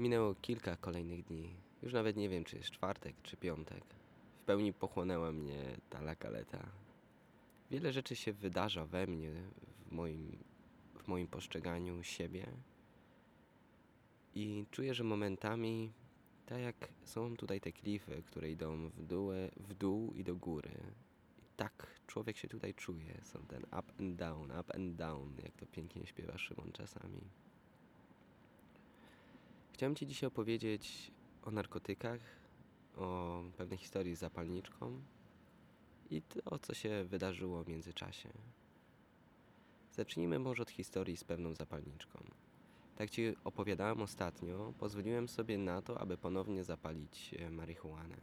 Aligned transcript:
Minęło 0.00 0.34
kilka 0.34 0.76
kolejnych 0.76 1.24
dni. 1.24 1.56
Już 1.82 1.92
nawet 1.92 2.16
nie 2.16 2.28
wiem, 2.28 2.44
czy 2.44 2.56
jest 2.56 2.70
czwartek, 2.70 3.14
czy 3.22 3.36
piątek. 3.36 3.84
W 4.42 4.44
pełni 4.44 4.72
pochłonęła 4.72 5.32
mnie 5.32 5.76
ta 5.90 6.00
lakaleta. 6.00 6.66
Wiele 7.70 7.92
rzeczy 7.92 8.16
się 8.16 8.32
wydarza 8.32 8.86
we 8.86 9.06
mnie, 9.06 9.32
w 9.86 9.92
moim, 9.92 10.38
w 10.94 11.08
moim 11.08 11.26
postrzeganiu 11.26 12.02
siebie. 12.02 12.46
I 14.34 14.64
czuję, 14.70 14.94
że 14.94 15.04
momentami, 15.04 15.92
tak 16.46 16.60
jak 16.60 16.88
są 17.04 17.36
tutaj 17.36 17.60
te 17.60 17.72
klify, 17.72 18.22
które 18.22 18.50
idą 18.50 18.90
w 18.90 19.02
dół, 19.02 19.30
w 19.56 19.74
dół 19.74 20.12
i 20.14 20.24
do 20.24 20.36
góry. 20.36 20.70
I 21.38 21.44
tak 21.56 22.00
człowiek 22.06 22.36
się 22.36 22.48
tutaj 22.48 22.74
czuje. 22.74 23.20
Są 23.22 23.46
ten 23.46 23.62
up 23.64 23.92
and 23.98 24.16
down, 24.16 24.50
up 24.60 24.74
and 24.74 24.96
down, 24.96 25.36
jak 25.42 25.56
to 25.56 25.66
pięknie 25.66 26.06
śpiewa 26.06 26.38
Szymon 26.38 26.72
czasami. 26.72 27.20
Chciałem 29.80 29.94
Ci 29.94 30.06
dzisiaj 30.06 30.28
opowiedzieć 30.28 31.12
o 31.42 31.50
narkotykach, 31.50 32.20
o 32.96 33.42
pewnej 33.56 33.78
historii 33.78 34.16
z 34.16 34.18
zapalniczką 34.18 35.02
i 36.10 36.22
to, 36.22 36.58
co 36.58 36.74
się 36.74 37.04
wydarzyło 37.04 37.64
w 37.64 37.68
międzyczasie. 37.68 38.28
Zacznijmy 39.92 40.38
może 40.38 40.62
od 40.62 40.70
historii 40.70 41.16
z 41.16 41.24
pewną 41.24 41.54
zapalniczką. 41.54 42.24
Tak 42.96 43.10
Ci 43.10 43.22
opowiadałem 43.44 44.02
ostatnio, 44.02 44.72
pozwoliłem 44.78 45.28
sobie 45.28 45.58
na 45.58 45.82
to, 45.82 46.00
aby 46.00 46.16
ponownie 46.16 46.64
zapalić 46.64 47.34
e, 47.38 47.50
marihuanę. 47.50 48.18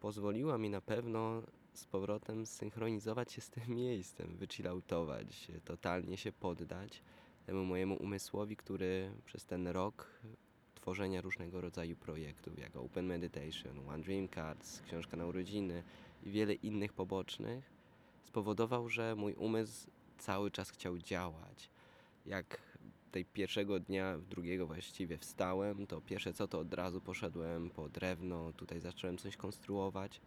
Pozwoliła 0.00 0.58
mi 0.58 0.70
na 0.70 0.80
pewno 0.80 1.42
z 1.72 1.84
powrotem 1.84 2.46
synchronizować 2.46 3.32
się 3.32 3.40
z 3.40 3.50
tym 3.50 3.74
miejscem, 3.84 4.36
wychilloutować, 4.36 5.48
totalnie 5.64 6.16
się 6.16 6.32
poddać 6.32 7.02
temu 7.50 7.64
mojemu 7.64 7.94
umysłowi, 7.94 8.56
który 8.56 9.10
przez 9.24 9.44
ten 9.44 9.68
rok 9.68 10.20
tworzenia 10.74 11.20
różnego 11.20 11.60
rodzaju 11.60 11.96
projektów, 11.96 12.58
jak 12.58 12.76
Open 12.76 13.06
Meditation, 13.06 13.88
One 13.88 14.02
Dream 14.02 14.28
Cards, 14.28 14.82
książka 14.82 15.16
na 15.16 15.26
urodziny 15.26 15.82
i 16.22 16.30
wiele 16.30 16.54
innych 16.54 16.92
pobocznych, 16.92 17.70
spowodował, 18.22 18.88
że 18.88 19.14
mój 19.14 19.34
umysł 19.34 19.90
cały 20.18 20.50
czas 20.50 20.70
chciał 20.70 20.98
działać. 20.98 21.70
Jak 22.26 22.60
tej 23.12 23.24
pierwszego 23.24 23.80
dnia, 23.80 24.18
drugiego 24.18 24.66
właściwie 24.66 25.18
wstałem, 25.18 25.86
to 25.86 26.00
pierwsze 26.00 26.32
co 26.32 26.48
to 26.48 26.58
od 26.58 26.74
razu 26.74 27.00
poszedłem 27.00 27.70
po 27.70 27.88
drewno, 27.88 28.52
tutaj 28.52 28.80
zacząłem 28.80 29.18
coś 29.18 29.36
konstruować. 29.36 30.20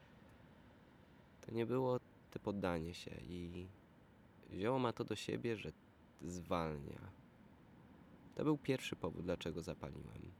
To 1.45 1.51
nie 1.51 1.65
było 1.65 1.99
te 2.31 2.39
poddanie 2.39 2.93
się 2.93 3.11
i 3.29 3.67
wzięło 4.49 4.79
ma 4.79 4.93
to 4.93 5.03
do 5.03 5.15
siebie, 5.15 5.57
że 5.57 5.71
zwalnia. 6.23 7.11
To 8.35 8.43
był 8.43 8.57
pierwszy 8.57 8.95
powód, 8.95 9.23
dlaczego 9.23 9.61
zapaliłem. 9.61 10.31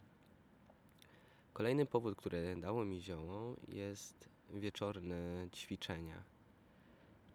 Kolejny 1.54 1.86
powód, 1.86 2.16
który 2.16 2.56
dało 2.56 2.86
mi 2.86 3.02
zioło, 3.02 3.56
jest 3.68 4.30
wieczorne 4.54 5.48
ćwiczenia. 5.56 6.24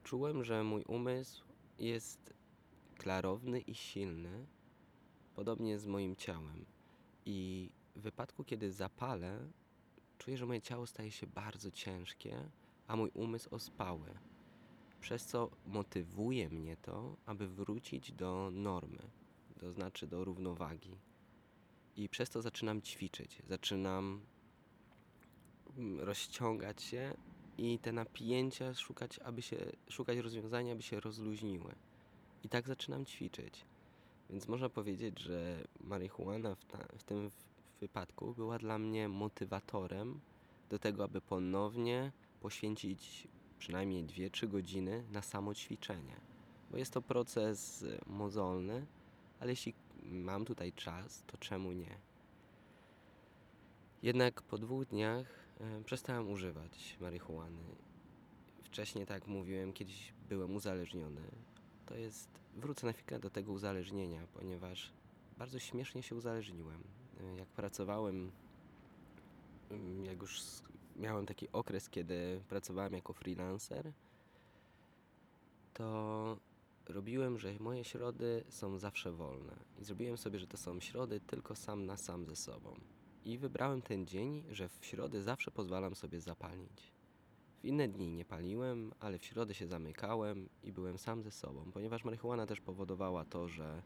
Czułem, 0.04 0.44
że 0.44 0.64
mój 0.64 0.84
umysł 0.84 1.44
jest 1.78 2.34
klarowny 2.96 3.60
i 3.60 3.74
silny, 3.74 4.46
podobnie 5.34 5.78
z 5.78 5.86
moim 5.86 6.16
ciałem. 6.16 6.64
I 7.26 7.70
w 7.96 8.00
wypadku, 8.00 8.44
kiedy 8.44 8.72
zapalę, 8.72 9.48
czuję, 10.18 10.36
że 10.36 10.46
moje 10.46 10.60
ciało 10.60 10.86
staje 10.86 11.10
się 11.10 11.26
bardzo 11.26 11.70
ciężkie, 11.70 12.50
a 12.86 12.96
mój 12.96 13.10
umysł 13.14 13.54
ospały. 13.54 14.14
Przez 15.00 15.26
co 15.26 15.50
motywuje 15.66 16.48
mnie 16.48 16.76
to, 16.76 17.16
aby 17.26 17.48
wrócić 17.48 18.12
do 18.12 18.50
normy, 18.52 19.02
to 19.60 19.72
znaczy 19.72 20.06
do 20.06 20.24
równowagi. 20.24 20.98
I 21.96 22.08
przez 22.08 22.30
to 22.30 22.42
zaczynam 22.42 22.82
ćwiczyć, 22.82 23.42
zaczynam 23.48 24.20
mm, 25.76 26.00
rozciągać 26.00 26.82
się 26.82 27.14
i 27.58 27.78
te 27.78 27.92
napięcia 27.92 28.74
szukać, 28.74 29.18
aby 29.18 29.42
się, 29.42 29.56
szukać 29.88 30.18
rozwiązania, 30.18 30.72
aby 30.72 30.82
się 30.82 31.00
rozluźniły. 31.00 31.74
I 32.44 32.48
tak 32.48 32.68
zaczynam 32.68 33.04
ćwiczyć. 33.06 33.64
Więc 34.30 34.48
można 34.48 34.68
powiedzieć, 34.68 35.18
że 35.20 35.64
marihuana 35.80 36.54
w, 36.54 36.64
ta, 36.64 36.78
w 36.98 37.04
tym 37.04 37.30
wypadku 37.80 38.34
była 38.34 38.58
dla 38.58 38.78
mnie 38.78 39.08
motywatorem 39.08 40.20
do 40.70 40.78
tego, 40.78 41.04
aby 41.04 41.20
ponownie 41.20 42.12
poświęcić 42.40 43.28
przynajmniej 43.58 44.04
2-3 44.04 44.48
godziny 44.48 45.04
na 45.12 45.22
samo 45.22 45.54
ćwiczenie. 45.54 46.20
Bo 46.70 46.76
jest 46.76 46.92
to 46.92 47.02
proces 47.02 47.84
mozolny, 48.06 48.86
ale 49.40 49.50
jeśli 49.50 49.74
mam 50.02 50.44
tutaj 50.44 50.72
czas, 50.72 51.22
to 51.26 51.36
czemu 51.36 51.72
nie? 51.72 51.98
Jednak 54.02 54.42
po 54.42 54.58
dwóch 54.58 54.86
dniach 54.86 55.26
e, 55.60 55.84
przestałem 55.84 56.30
używać 56.30 56.96
marihuany. 57.00 57.62
Wcześniej, 58.64 59.06
tak 59.06 59.26
mówiłem, 59.26 59.72
kiedyś 59.72 60.12
byłem 60.28 60.54
uzależniony. 60.54 61.22
To 61.86 61.96
jest, 61.96 62.28
wrócę 62.56 62.86
na 62.86 62.92
chwilę 62.92 63.18
do 63.20 63.30
tego 63.30 63.52
uzależnienia, 63.52 64.26
ponieważ 64.34 64.92
bardzo 65.38 65.58
śmiesznie 65.58 66.02
się 66.02 66.14
uzależniłem. 66.14 66.84
E, 67.20 67.36
jak 67.36 67.48
pracowałem, 67.48 68.30
mm, 69.70 70.04
jak 70.04 70.20
już 70.20 70.42
miałem 70.98 71.26
taki 71.26 71.52
okres, 71.52 71.90
kiedy 71.90 72.40
pracowałem 72.48 72.92
jako 72.92 73.12
freelancer, 73.12 73.92
to 75.74 76.36
robiłem, 76.86 77.38
że 77.38 77.54
moje 77.60 77.84
środy 77.84 78.44
są 78.48 78.78
zawsze 78.78 79.12
wolne. 79.12 79.56
I 79.80 79.84
zrobiłem 79.84 80.16
sobie, 80.16 80.38
że 80.38 80.46
to 80.46 80.56
są 80.56 80.80
środy 80.80 81.20
tylko 81.20 81.54
sam 81.54 81.86
na 81.86 81.96
sam 81.96 82.26
ze 82.26 82.36
sobą. 82.36 82.74
I 83.24 83.38
wybrałem 83.38 83.82
ten 83.82 84.06
dzień, 84.06 84.42
że 84.50 84.68
w 84.68 84.78
środę 84.84 85.22
zawsze 85.22 85.50
pozwalam 85.50 85.94
sobie 85.94 86.20
zapalić. 86.20 86.92
W 87.60 87.64
inne 87.64 87.88
dni 87.88 88.10
nie 88.10 88.24
paliłem, 88.24 88.92
ale 89.00 89.18
w 89.18 89.24
środę 89.24 89.54
się 89.54 89.66
zamykałem 89.66 90.48
i 90.64 90.72
byłem 90.72 90.98
sam 90.98 91.22
ze 91.22 91.30
sobą, 91.30 91.72
ponieważ 91.72 92.04
marihuana 92.04 92.46
też 92.46 92.60
powodowała 92.60 93.24
to, 93.24 93.48
że 93.48 93.82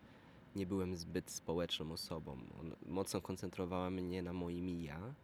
nie 0.56 0.66
byłem 0.66 0.96
zbyt 0.96 1.30
społeczną 1.30 1.92
osobą. 1.92 2.38
On 2.60 2.74
mocno 2.86 3.20
koncentrowała 3.20 3.90
mnie 3.90 4.22
na 4.22 4.32
moim 4.32 4.68
ja 4.68 5.14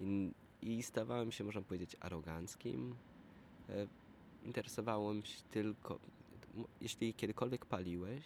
i, 0.00 0.32
i 0.62 0.82
stawałem 0.82 1.32
się, 1.32 1.44
można 1.44 1.62
powiedzieć, 1.62 1.96
aroganckim. 2.00 2.94
E, 3.68 3.86
interesowałem 4.44 5.24
się 5.24 5.42
tylko, 5.50 5.98
jeśli 6.80 7.14
kiedykolwiek 7.14 7.66
paliłeś, 7.66 8.24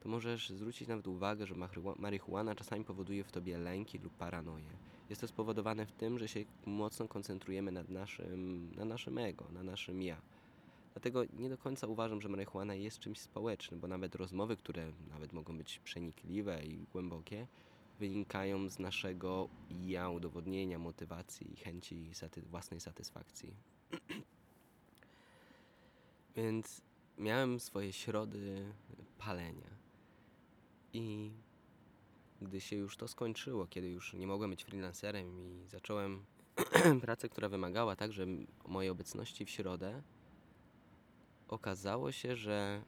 to 0.00 0.08
możesz 0.08 0.50
zwrócić 0.50 0.88
nawet 0.88 1.06
uwagę, 1.06 1.46
że 1.46 1.54
marihuana 1.98 2.54
czasami 2.54 2.84
powoduje 2.84 3.24
w 3.24 3.32
tobie 3.32 3.58
lęki 3.58 3.98
lub 3.98 4.12
paranoję. 4.12 4.70
Jest 5.10 5.20
to 5.20 5.28
spowodowane 5.28 5.86
w 5.86 5.92
tym, 5.92 6.18
że 6.18 6.28
się 6.28 6.44
mocno 6.66 7.08
koncentrujemy 7.08 7.72
nad 7.72 7.88
naszym, 7.88 8.70
na 8.76 8.84
naszym 8.84 9.18
ego, 9.18 9.44
na 9.52 9.62
naszym 9.62 10.02
ja. 10.02 10.16
Dlatego 10.94 11.22
nie 11.38 11.48
do 11.48 11.58
końca 11.58 11.86
uważam, 11.86 12.20
że 12.20 12.28
marihuana 12.28 12.74
jest 12.74 12.98
czymś 12.98 13.20
społecznym, 13.20 13.80
bo 13.80 13.88
nawet 13.88 14.14
rozmowy, 14.14 14.56
które 14.56 14.92
nawet 15.10 15.32
mogą 15.32 15.58
być 15.58 15.78
przenikliwe 15.78 16.64
i 16.64 16.78
głębokie, 16.92 17.46
wynikają 17.98 18.68
z 18.68 18.78
naszego 18.78 19.48
ja, 19.70 20.10
udowodnienia, 20.10 20.78
motywacji 20.78 21.52
i 21.52 21.56
chęci 21.56 22.14
saty 22.14 22.42
własnej 22.42 22.80
satysfakcji. 22.80 23.54
Więc 26.36 26.82
miałem 27.18 27.60
swoje 27.60 27.92
środy 27.92 28.72
palenia. 29.18 29.70
I 30.92 31.30
gdy 32.42 32.60
się 32.60 32.76
już 32.76 32.96
to 32.96 33.08
skończyło, 33.08 33.66
kiedy 33.66 33.88
już 33.88 34.14
nie 34.14 34.26
mogłem 34.26 34.50
być 34.50 34.64
freelancerem 34.64 35.40
i 35.40 35.68
zacząłem 35.68 36.24
pracę, 37.00 37.28
która 37.28 37.48
wymagała 37.48 37.96
także 37.96 38.26
mojej 38.66 38.90
obecności 38.90 39.44
w 39.44 39.50
środę, 39.50 40.02
okazało 41.48 42.12
się, 42.12 42.36
że 42.36 42.82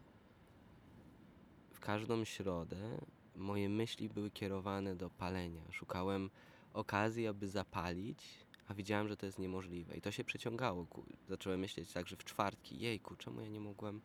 w 1.72 1.80
każdą 1.80 2.24
środę 2.24 2.98
moje 3.38 3.68
myśli 3.68 4.08
były 4.08 4.30
kierowane 4.30 4.96
do 4.96 5.10
palenia. 5.10 5.62
Szukałem 5.70 6.30
okazji, 6.72 7.26
aby 7.26 7.48
zapalić, 7.48 8.24
a 8.68 8.74
widziałem, 8.74 9.08
że 9.08 9.16
to 9.16 9.26
jest 9.26 9.38
niemożliwe. 9.38 9.96
I 9.96 10.00
to 10.00 10.10
się 10.10 10.24
przeciągało. 10.24 10.86
Zacząłem 11.28 11.60
myśleć 11.60 11.92
także 11.92 12.16
w 12.16 12.24
czwartki, 12.24 12.78
jejku, 12.78 13.16
czemu 13.16 13.40
ja 13.40 13.48
nie 13.48 13.60
mogłem 13.60 14.00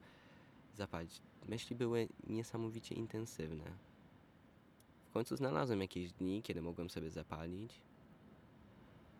zapalić? 0.73 1.21
Myśli 1.47 1.75
były 1.75 2.07
niesamowicie 2.27 2.95
intensywne. 2.95 3.71
W 5.09 5.13
końcu 5.13 5.35
znalazłem 5.35 5.81
jakieś 5.81 6.11
dni, 6.11 6.41
kiedy 6.43 6.61
mogłem 6.61 6.89
sobie 6.89 7.09
zapalić. 7.09 7.81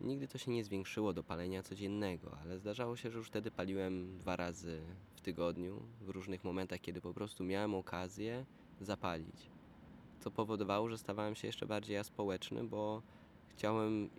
Nigdy 0.00 0.28
to 0.28 0.38
się 0.38 0.50
nie 0.50 0.64
zwiększyło 0.64 1.12
do 1.12 1.22
palenia 1.24 1.62
codziennego, 1.62 2.38
ale 2.42 2.58
zdarzało 2.58 2.96
się, 2.96 3.10
że 3.10 3.18
już 3.18 3.28
wtedy 3.28 3.50
paliłem 3.50 4.18
dwa 4.18 4.36
razy 4.36 4.82
w 5.16 5.20
tygodniu, 5.20 5.82
w 6.00 6.08
różnych 6.08 6.44
momentach, 6.44 6.80
kiedy 6.80 7.00
po 7.00 7.14
prostu 7.14 7.44
miałem 7.44 7.74
okazję 7.74 8.46
zapalić. 8.80 9.53
Co 10.24 10.30
powodowało, 10.30 10.88
że 10.88 10.98
stawałem 10.98 11.34
się 11.34 11.46
jeszcze 11.46 11.66
bardziej 11.66 11.96
aspołeczny, 11.96 12.64
bo 12.64 13.02
chciałem 13.48 14.10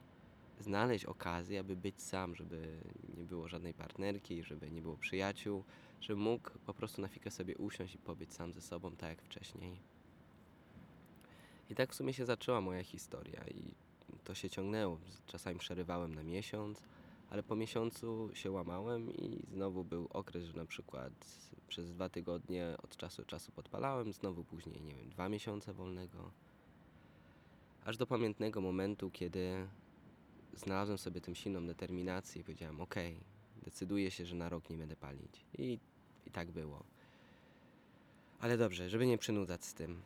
znaleźć 0.59 1.05
okazję, 1.05 1.59
aby 1.59 1.75
być 1.75 2.01
sam, 2.01 2.35
żeby 2.35 2.81
nie 3.17 3.23
było 3.23 3.47
żadnej 3.47 3.73
partnerki, 3.73 4.43
żeby 4.43 4.71
nie 4.71 4.81
było 4.81 4.97
przyjaciół, 4.97 5.63
żeby 6.01 6.19
mógł 6.19 6.49
po 6.65 6.73
prostu 6.73 7.01
na 7.01 7.07
chwilę 7.07 7.31
sobie 7.31 7.57
usiąść 7.57 7.95
i 7.95 7.97
pobyć 7.97 8.33
sam 8.33 8.53
ze 8.53 8.61
sobą, 8.61 8.91
tak 8.91 9.09
jak 9.09 9.21
wcześniej. 9.21 9.79
I 11.69 11.75
tak 11.75 11.91
w 11.91 11.95
sumie 11.95 12.13
się 12.13 12.25
zaczęła 12.25 12.61
moja 12.61 12.83
historia 12.83 13.43
i 13.47 13.73
to 14.23 14.35
się 14.35 14.49
ciągnęło. 14.49 14.97
Czasami 15.27 15.59
przerywałem 15.59 16.15
na 16.15 16.23
miesiąc, 16.23 16.81
ale 17.30 17.44
po 17.44 17.56
miesiącu 17.56 18.30
się 18.33 18.51
łamałem 18.51 19.12
i 19.12 19.45
znowu 19.51 19.83
był 19.83 20.07
okres, 20.10 20.44
że 20.44 20.54
na 20.54 20.66
przykład 20.66 21.13
przez 21.68 21.92
dwa 21.92 22.10
tygodnie 22.10 22.75
od 22.83 22.98
czasu 22.98 23.22
do 23.22 23.25
czasu 23.25 23.51
podpalałem, 23.51 24.13
znowu 24.13 24.44
później, 24.44 24.81
nie 24.81 24.95
wiem, 24.95 25.10
dwa 25.10 25.30
miesiące 25.30 25.74
wolnego. 25.74 26.31
Aż 27.86 27.98
do 27.98 28.07
pamiętnego 28.07 28.62
momentu, 28.62 29.12
kiedy 29.12 29.68
znalazłem 30.54 30.98
sobie 30.98 31.22
tę 31.22 31.36
silną 31.36 31.68
determinację 31.68 32.42
i 32.42 32.44
powiedziałem, 32.44 32.81
ok, 32.81 32.95
decyduję 33.63 34.12
się, 34.12 34.25
że 34.25 34.36
na 34.36 34.50
rok 34.50 34.69
nie 34.69 34.77
będę 34.77 34.95
palić. 34.95 35.45
I, 35.57 35.80
I 36.27 36.31
tak 36.31 36.51
było. 36.51 36.83
Ale 38.39 38.57
dobrze, 38.57 38.89
żeby 38.89 39.07
nie 39.07 39.18
przynudzać 39.18 39.66
z 39.66 39.74
tym. 39.74 40.01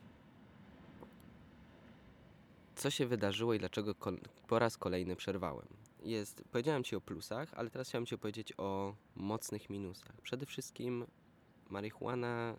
Co 2.75 2.89
się 2.89 3.07
wydarzyło 3.07 3.53
i 3.53 3.59
dlaczego 3.59 3.95
po 4.47 4.59
raz 4.59 4.77
kolejny 4.77 5.15
przerwałem? 5.15 5.78
Jest, 6.03 6.43
powiedziałem 6.51 6.83
Ci 6.83 6.95
o 6.95 7.01
plusach, 7.01 7.53
ale 7.53 7.69
teraz 7.69 7.89
chciałem 7.89 8.05
Ci 8.05 8.15
opowiedzieć 8.15 8.53
o 8.57 8.95
mocnych 9.15 9.69
minusach. 9.69 10.21
Przede 10.21 10.45
wszystkim 10.45 11.05
marihuana 11.69 12.55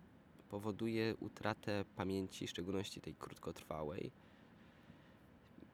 powoduje 0.49 1.15
utratę 1.19 1.85
pamięci, 1.95 2.47
w 2.47 2.49
szczególności 2.49 3.01
tej 3.01 3.15
krótkotrwałej. 3.15 4.11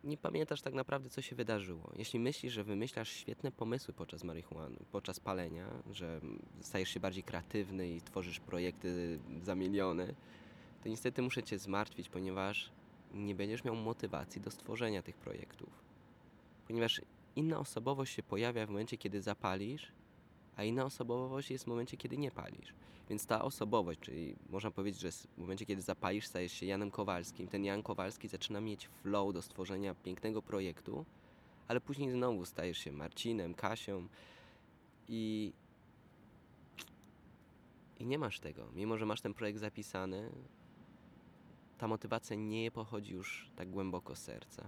Nie 0.03 0.17
pamiętasz 0.17 0.61
tak 0.61 0.73
naprawdę, 0.73 1.09
co 1.09 1.21
się 1.21 1.35
wydarzyło. 1.35 1.91
Jeśli 1.95 2.19
myślisz, 2.19 2.53
że 2.53 2.63
wymyślasz 2.63 3.09
świetne 3.09 3.51
pomysły 3.51 3.93
podczas 3.93 4.23
marihuany, 4.23 4.77
podczas 4.91 5.19
palenia, 5.19 5.69
że 5.91 6.21
stajesz 6.61 6.89
się 6.89 6.99
bardziej 6.99 7.23
kreatywny 7.23 7.89
i 7.89 8.01
tworzysz 8.01 8.39
projekty 8.39 9.19
za 9.41 9.55
miliony, 9.55 10.15
to 10.83 10.89
niestety 10.89 11.21
muszę 11.21 11.43
Cię 11.43 11.59
zmartwić, 11.59 12.09
ponieważ 12.09 12.71
nie 13.13 13.35
będziesz 13.35 13.63
miał 13.63 13.75
motywacji 13.75 14.41
do 14.41 14.51
stworzenia 14.51 15.01
tych 15.01 15.17
projektów. 15.17 15.69
Ponieważ 16.67 17.01
inna 17.38 17.60
osobowość 17.60 18.13
się 18.13 18.24
pojawia 18.24 18.66
w 18.66 18.69
momencie, 18.69 18.98
kiedy 18.98 19.22
zapalisz, 19.22 19.92
a 20.56 20.63
inna 20.63 20.86
osobowość 20.86 21.51
jest 21.51 21.63
w 21.63 21.68
momencie, 21.68 21.98
kiedy 21.98 22.18
nie 22.18 22.31
palisz. 22.31 22.74
Więc 23.10 23.25
ta 23.25 23.42
osobowość, 23.42 24.00
czyli 24.00 24.36
można 24.50 24.72
powiedzieć, 24.72 25.01
że 25.01 25.12
w 25.12 25.38
momencie, 25.38 25.66
kiedy 25.66 25.81
zapalisz, 25.81 26.28
stajesz 26.28 26.51
się 26.51 26.66
Janem 26.66 26.92
Kowalskim. 26.92 27.48
Ten 27.48 27.66
Jan 27.66 27.84
Kowalski 27.84 28.28
zaczyna 28.28 28.62
mieć 28.62 28.88
flow 28.88 29.34
do 29.34 29.42
stworzenia 29.42 29.95
pięknego 29.95 30.42
projektu, 30.42 31.06
ale 31.68 31.81
później 31.81 32.12
znowu 32.12 32.45
stajesz 32.45 32.78
się 32.78 32.92
Marcinem, 32.92 33.54
Kasią 33.54 34.07
i. 35.07 35.54
I 38.00 38.06
nie 38.06 38.19
masz 38.19 38.39
tego. 38.39 38.68
Mimo, 38.75 38.98
że 38.98 39.06
masz 39.06 39.22
ten 39.22 39.34
projekt 39.34 39.60
zapisany, 39.60 40.31
ta 41.78 41.88
motywacja 41.88 42.36
nie 42.36 42.72
pochodzi 42.72 43.13
już 43.13 43.51
tak 43.56 43.69
głęboko 43.69 44.16
z 44.16 44.19
serca. 44.19 44.63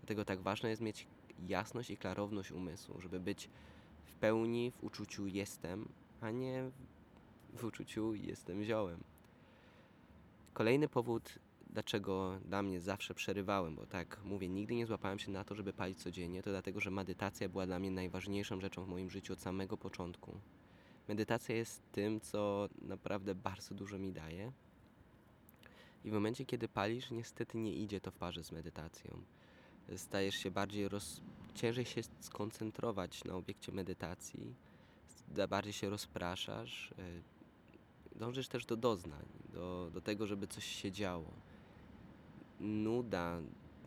Dlatego 0.00 0.24
tak 0.24 0.40
ważne 0.40 0.70
jest 0.70 0.82
mieć 0.82 1.06
jasność 1.46 1.90
i 1.90 1.96
klarowność 1.96 2.52
umysłu, 2.52 3.00
żeby 3.00 3.20
być 3.20 3.50
w 4.04 4.12
pełni 4.12 4.70
w 4.70 4.84
uczuciu 4.84 5.26
jestem, 5.26 5.88
a 6.20 6.30
nie 6.30 6.70
w 7.54 7.64
uczuciu 7.64 8.14
jestem 8.14 8.64
ziołem. 8.64 9.00
Kolejny 10.52 10.88
powód, 10.88 11.38
dlaczego 11.70 12.38
dla 12.44 12.62
mnie 12.62 12.80
zawsze 12.80 13.14
przerywałem, 13.14 13.76
bo 13.76 13.86
tak 13.86 14.20
mówię, 14.24 14.48
nigdy 14.48 14.74
nie 14.74 14.86
złapałem 14.86 15.18
się 15.18 15.30
na 15.30 15.44
to, 15.44 15.54
żeby 15.54 15.72
palić 15.72 16.02
codziennie, 16.02 16.42
to 16.42 16.50
dlatego, 16.50 16.80
że 16.80 16.90
medytacja 16.90 17.48
była 17.48 17.66
dla 17.66 17.78
mnie 17.78 17.90
najważniejszą 17.90 18.60
rzeczą 18.60 18.84
w 18.84 18.88
moim 18.88 19.10
życiu 19.10 19.32
od 19.32 19.40
samego 19.40 19.76
początku. 19.76 20.40
Medytacja 21.08 21.56
jest 21.56 21.82
tym, 21.92 22.20
co 22.20 22.68
naprawdę 22.82 23.34
bardzo 23.34 23.74
dużo 23.74 23.98
mi 23.98 24.12
daje. 24.12 24.52
I 26.04 26.10
w 26.10 26.12
momencie, 26.12 26.44
kiedy 26.44 26.68
palisz, 26.68 27.10
niestety 27.10 27.58
nie 27.58 27.74
idzie 27.74 28.00
to 28.00 28.10
w 28.10 28.16
parze 28.16 28.44
z 28.44 28.52
medytacją. 28.52 29.22
Stajesz 29.96 30.34
się 30.34 30.50
bardziej 30.50 30.88
roz... 30.88 31.20
ciężej 31.54 31.84
się 31.84 32.00
skoncentrować 32.20 33.24
na 33.24 33.34
obiekcie 33.34 33.72
medytacji, 33.72 34.54
bardziej 35.48 35.72
się 35.72 35.90
rozpraszasz, 35.90 36.90
y, 36.90 37.22
dążysz 38.18 38.48
też 38.48 38.66
do 38.66 38.76
doznań, 38.76 39.26
do, 39.52 39.90
do 39.94 40.00
tego, 40.00 40.26
żeby 40.26 40.46
coś 40.46 40.64
się 40.64 40.92
działo. 40.92 41.30
Nuda, 42.60 43.38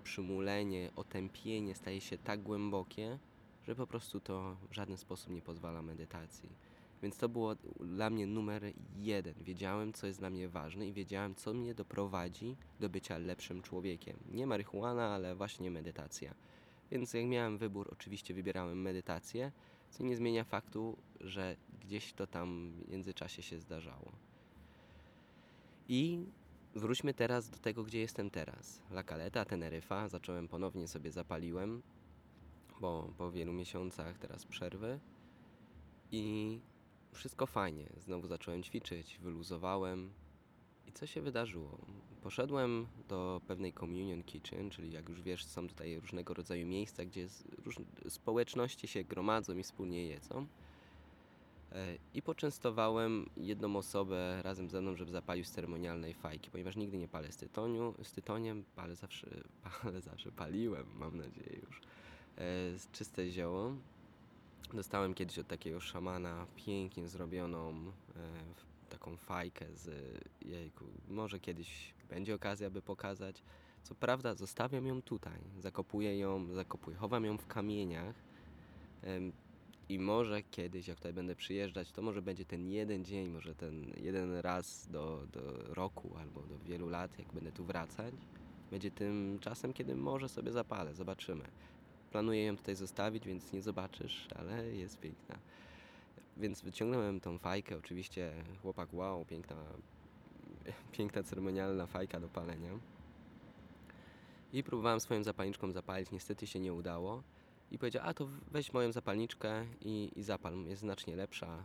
przymulenie, 0.04 0.92
otępienie 0.96 1.76
staje 1.76 2.02
się 2.02 2.18
tak 2.18 2.44
głębokie, 2.44 3.20
że 3.68 3.76
po 3.76 3.88
prostu 3.88 4.20
to 4.20 4.58
w 4.70 4.74
żaden 4.74 4.98
sposób 4.98 5.34
nie 5.34 5.42
pozwala 5.42 5.82
medytacji. 5.82 6.50
Więc 7.06 7.18
to 7.18 7.30
było 7.30 7.56
dla 7.80 8.10
mnie 8.10 8.28
numer 8.28 8.64
jeden. 8.98 9.34
Wiedziałem, 9.42 9.94
co 9.94 10.08
jest 10.08 10.20
dla 10.20 10.30
mnie 10.30 10.50
ważne 10.50 10.88
i 10.88 10.94
wiedziałem, 10.94 11.36
co 11.36 11.54
mnie 11.54 11.76
doprowadzi 11.76 12.56
do 12.80 12.90
bycia 12.90 13.18
lepszym 13.18 13.62
człowiekiem. 13.62 14.18
Nie 14.32 14.48
marihuana, 14.48 15.08
ale 15.08 15.36
właśnie 15.36 15.72
medytacja. 15.72 16.34
Więc 16.92 17.14
jak 17.14 17.26
miałem 17.26 17.58
wybór, 17.58 17.90
oczywiście 17.92 18.34
wybierałem 18.34 18.82
medytację, 18.82 19.52
co 19.90 20.04
nie 20.04 20.16
zmienia 20.16 20.44
faktu, 20.44 20.98
że 21.20 21.56
gdzieś 21.80 22.14
to 22.14 22.28
tam 22.28 22.72
w 22.72 22.90
międzyczasie 22.90 23.42
się 23.42 23.60
zdarzało. 23.60 24.12
I 25.88 26.26
wróćmy 26.76 27.14
teraz 27.14 27.50
do 27.50 27.58
tego, 27.58 27.84
gdzie 27.84 28.00
jestem 28.00 28.30
teraz. 28.30 28.82
La 28.92 29.04
Caleta, 29.04 29.46
Teneryfa, 29.46 30.10
zacząłem 30.10 30.48
ponownie 30.48 30.88
sobie 30.88 31.12
zapaliłem, 31.12 31.82
bo 32.82 33.14
po 33.18 33.32
wielu 33.32 33.54
miesiącach 33.54 34.18
teraz 34.18 34.46
przerwy 34.46 35.00
i 36.12 36.60
wszystko 37.16 37.46
fajnie. 37.46 37.90
Znowu 37.98 38.28
zacząłem 38.28 38.64
ćwiczyć, 38.64 39.20
wyluzowałem. 39.22 40.10
I 40.88 40.92
co 40.92 41.06
się 41.06 41.22
wydarzyło? 41.22 41.78
Poszedłem 42.22 42.88
do 43.10 43.42
pewnej 43.48 43.74
communion 43.74 44.24
kitchen, 44.24 44.70
czyli 44.70 44.92
jak 44.92 45.10
już 45.10 45.22
wiesz, 45.22 45.46
są 45.46 45.68
tutaj 45.68 46.00
różnego 46.00 46.34
rodzaju 46.34 46.68
miejsca, 46.68 47.06
gdzie 47.06 47.28
społeczności 48.10 48.88
się 48.88 49.04
gromadzą 49.04 49.58
i 49.58 49.64
wspólnie 49.64 50.08
jedzą. 50.08 50.48
E, 51.72 51.98
I 52.14 52.22
poczęstowałem 52.22 53.30
jedną 53.38 53.76
osobę 53.76 54.42
razem 54.44 54.70
ze 54.70 54.82
mną, 54.82 54.96
żeby 54.96 55.12
zapalił 55.12 55.46
z 55.46 55.52
ceremonialnej 55.52 56.14
fajki, 56.14 56.52
ponieważ 56.52 56.76
nigdy 56.76 56.98
nie 56.98 57.08
palę 57.08 57.32
z, 57.32 57.38
tytoniu, 57.38 57.94
z 58.04 58.12
tytoniem, 58.12 58.64
ale 58.76 58.96
zawsze, 58.96 59.28
ale 59.84 60.02
zawsze 60.02 60.32
paliłem, 60.32 60.86
mam 60.96 61.18
nadzieję 61.18 61.60
już, 61.68 61.78
e, 61.78 62.80
z 62.80 62.92
czyste 62.92 63.32
zioło. 63.32 63.76
Dostałem 64.74 65.14
kiedyś 65.14 65.40
od 65.40 65.48
takiego 65.48 65.80
szamana 65.80 66.48
pięknie 66.56 67.08
zrobioną 67.08 67.70
e, 67.70 68.90
taką 68.90 69.18
fajkę 69.18 69.66
z 69.74 69.90
jejku. 70.42 70.86
Może 71.08 71.40
kiedyś 71.40 71.94
będzie 72.10 72.36
okazja, 72.36 72.70
by 72.70 72.82
pokazać. 72.82 73.44
Co 73.84 73.96
prawda 73.96 74.36
zostawiam 74.36 74.88
ją 74.88 75.02
tutaj, 75.02 75.40
zakopuję 75.60 76.20
ją, 76.20 76.54
zakopuję, 76.54 76.98
chowam 76.98 77.26
ją 77.26 77.38
w 77.38 77.48
kamieniach 77.48 78.16
e, 79.04 79.20
i 79.90 80.00
może 80.00 80.44
kiedyś, 80.44 80.88
jak 80.88 80.98
tutaj 80.98 81.14
będę 81.14 81.36
przyjeżdżać, 81.36 81.92
to 81.92 82.02
może 82.02 82.22
będzie 82.22 82.46
ten 82.46 82.68
jeden 82.68 83.06
dzień, 83.06 83.30
może 83.30 83.56
ten 83.56 83.94
jeden 83.98 84.36
raz 84.36 84.88
do, 84.88 85.28
do 85.32 85.74
roku 85.74 86.18
albo 86.20 86.42
do 86.42 86.60
wielu 86.60 86.90
lat, 86.90 87.20
jak 87.20 87.34
będę 87.34 87.52
tu 87.52 87.66
wracać. 87.66 88.14
Będzie 88.72 88.92
tym 88.92 89.38
czasem, 89.42 89.74
kiedy 89.74 89.96
może 89.96 90.30
sobie 90.30 90.52
zapalę, 90.52 90.96
zobaczymy. 90.96 91.44
Planuję 92.16 92.46
ją 92.46 92.58
tutaj 92.58 92.76
zostawić, 92.76 93.26
więc 93.28 93.54
nie 93.54 93.62
zobaczysz, 93.62 94.28
ale 94.36 94.76
jest 94.76 95.00
piękna. 95.00 95.38
Więc 96.38 96.62
wyciągnąłem 96.62 97.20
tą 97.20 97.38
fajkę, 97.38 97.78
oczywiście 97.78 98.34
chłopak 98.62 98.94
wow, 98.94 99.26
piękna, 99.26 99.56
piękna 100.92 101.24
ceremonialna 101.24 101.88
fajka 101.88 102.20
do 102.20 102.28
palenia. 102.28 102.70
I 104.54 104.64
próbowałem 104.64 105.00
swoją 105.00 105.24
zapalniczką 105.24 105.72
zapalić, 105.72 106.12
niestety 106.12 106.48
się 106.48 106.60
nie 106.60 106.74
udało. 106.74 107.24
I 107.72 107.78
powiedział, 107.78 108.04
a 108.06 108.14
to 108.14 108.28
weź 108.52 108.74
moją 108.74 108.92
zapalniczkę 108.92 109.66
i, 109.82 110.12
i 110.16 110.24
zapal, 110.24 110.66
jest 110.66 110.82
znacznie 110.82 111.16
lepsza, 111.16 111.64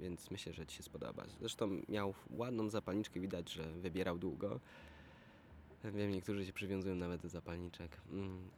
więc 0.00 0.30
myślę, 0.30 0.52
że 0.52 0.66
Ci 0.66 0.76
się 0.76 0.82
spodoba. 0.82 1.24
Zresztą 1.40 1.82
miał 1.88 2.14
ładną 2.30 2.70
zapalniczkę, 2.70 3.20
widać, 3.20 3.52
że 3.52 3.72
wybierał 3.72 4.18
długo. 4.18 4.60
Wiem, 5.84 6.10
niektórzy 6.10 6.46
się 6.46 6.52
przywiązują 6.52 6.94
nawet 6.94 7.22
do 7.22 7.28
zapalniczek. 7.28 8.00
Mm, 8.12 8.50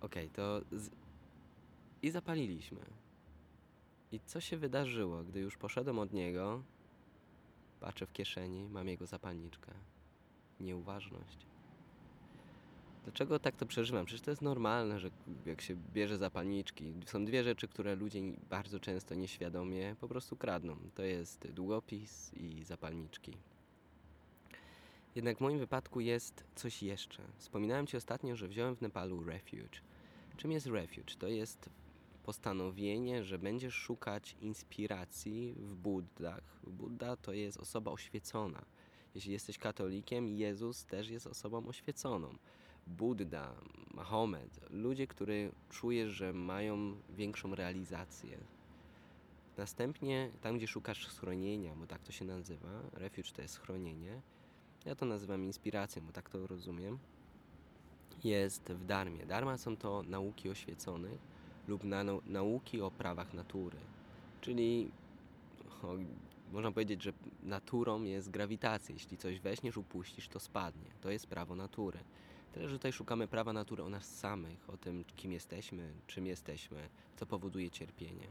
Okej, 0.00 0.30
to. 0.30 0.60
Z... 0.72 0.90
I 2.02 2.10
zapaliliśmy. 2.10 2.80
I 4.12 4.20
co 4.26 4.40
się 4.40 4.56
wydarzyło, 4.56 5.24
gdy 5.24 5.40
już 5.40 5.56
poszedłem 5.56 5.98
od 5.98 6.12
niego? 6.12 6.62
Patrzę 7.80 8.06
w 8.06 8.12
kieszeni, 8.12 8.68
mam 8.68 8.88
jego 8.88 9.06
zapalniczkę. 9.06 9.72
Nieuważność. 10.60 11.46
Dlaczego 13.04 13.38
tak 13.38 13.56
to 13.56 13.66
przeżywam? 13.66 14.06
Przecież 14.06 14.24
to 14.24 14.30
jest 14.30 14.42
normalne, 14.42 15.00
że 15.00 15.10
jak 15.46 15.60
się 15.60 15.76
bierze 15.94 16.18
zapalniczki, 16.18 16.94
są 17.06 17.24
dwie 17.24 17.44
rzeczy, 17.44 17.68
które 17.68 17.96
ludzie 17.96 18.20
bardzo 18.50 18.80
często 18.80 19.14
nieświadomie 19.14 19.96
po 20.00 20.08
prostu 20.08 20.36
kradną. 20.36 20.76
To 20.94 21.02
jest 21.02 21.46
długopis 21.50 22.34
i 22.34 22.64
zapalniczki. 22.64 23.32
Jednak 25.14 25.38
w 25.38 25.40
moim 25.40 25.58
wypadku 25.58 26.00
jest 26.00 26.44
coś 26.54 26.82
jeszcze. 26.82 27.22
Wspominałem 27.36 27.86
Ci 27.86 27.96
ostatnio, 27.96 28.36
że 28.36 28.48
wziąłem 28.48 28.76
w 28.76 28.80
Nepalu 28.80 29.24
refuge. 29.24 29.89
Czym 30.40 30.52
jest 30.52 30.66
refuge? 30.66 31.14
To 31.18 31.28
jest 31.28 31.70
postanowienie, 32.22 33.24
że 33.24 33.38
będziesz 33.38 33.74
szukać 33.74 34.36
inspiracji 34.40 35.54
w 35.58 35.74
Buddach. 35.74 36.60
Buddha 36.66 37.16
to 37.16 37.32
jest 37.32 37.58
osoba 37.58 37.90
oświecona. 37.90 38.64
Jeśli 39.14 39.32
jesteś 39.32 39.58
katolikiem, 39.58 40.28
Jezus 40.28 40.84
też 40.84 41.08
jest 41.08 41.26
osobą 41.26 41.66
oświeconą. 41.66 42.36
Buddha, 42.86 43.54
Mahomet, 43.94 44.60
ludzie, 44.70 45.06
którzy 45.06 45.52
czujesz, 45.68 46.10
że 46.10 46.32
mają 46.32 46.96
większą 47.10 47.54
realizację. 47.54 48.38
Następnie, 49.56 50.30
tam 50.40 50.56
gdzie 50.56 50.66
szukasz 50.66 51.08
schronienia, 51.08 51.74
bo 51.76 51.86
tak 51.86 52.02
to 52.02 52.12
się 52.12 52.24
nazywa, 52.24 52.82
refuge 52.92 53.32
to 53.32 53.42
jest 53.42 53.54
schronienie, 53.54 54.22
ja 54.84 54.94
to 54.94 55.06
nazywam 55.06 55.44
inspiracją, 55.44 56.02
bo 56.06 56.12
tak 56.12 56.30
to 56.30 56.46
rozumiem, 56.46 56.98
jest 58.24 58.72
w 58.72 58.86
Darmie. 58.86 59.26
Dharma 59.26 59.58
są 59.58 59.76
to 59.76 60.02
nauki 60.02 60.50
oświeconych 60.50 61.18
lub 61.68 61.84
na, 61.84 62.04
nauki 62.26 62.80
o 62.80 62.90
prawach 62.90 63.34
natury. 63.34 63.78
Czyli 64.40 64.90
o, 65.82 65.94
można 66.52 66.72
powiedzieć, 66.72 67.02
że 67.02 67.12
naturą 67.42 68.02
jest 68.02 68.30
grawitacja. 68.30 68.94
Jeśli 68.94 69.16
coś 69.16 69.40
weźmiesz, 69.40 69.76
upuścisz, 69.76 70.28
to 70.28 70.40
spadnie. 70.40 70.90
To 71.00 71.10
jest 71.10 71.26
prawo 71.26 71.54
natury. 71.54 71.98
Tyle, 72.52 72.68
że 72.68 72.76
tutaj 72.76 72.92
szukamy 72.92 73.28
prawa 73.28 73.52
natury 73.52 73.82
o 73.82 73.88
nas 73.88 74.18
samych, 74.18 74.70
o 74.70 74.76
tym, 74.76 75.04
kim 75.16 75.32
jesteśmy, 75.32 75.92
czym 76.06 76.26
jesteśmy, 76.26 76.88
co 77.16 77.26
powoduje 77.26 77.70
cierpienie. 77.70 78.26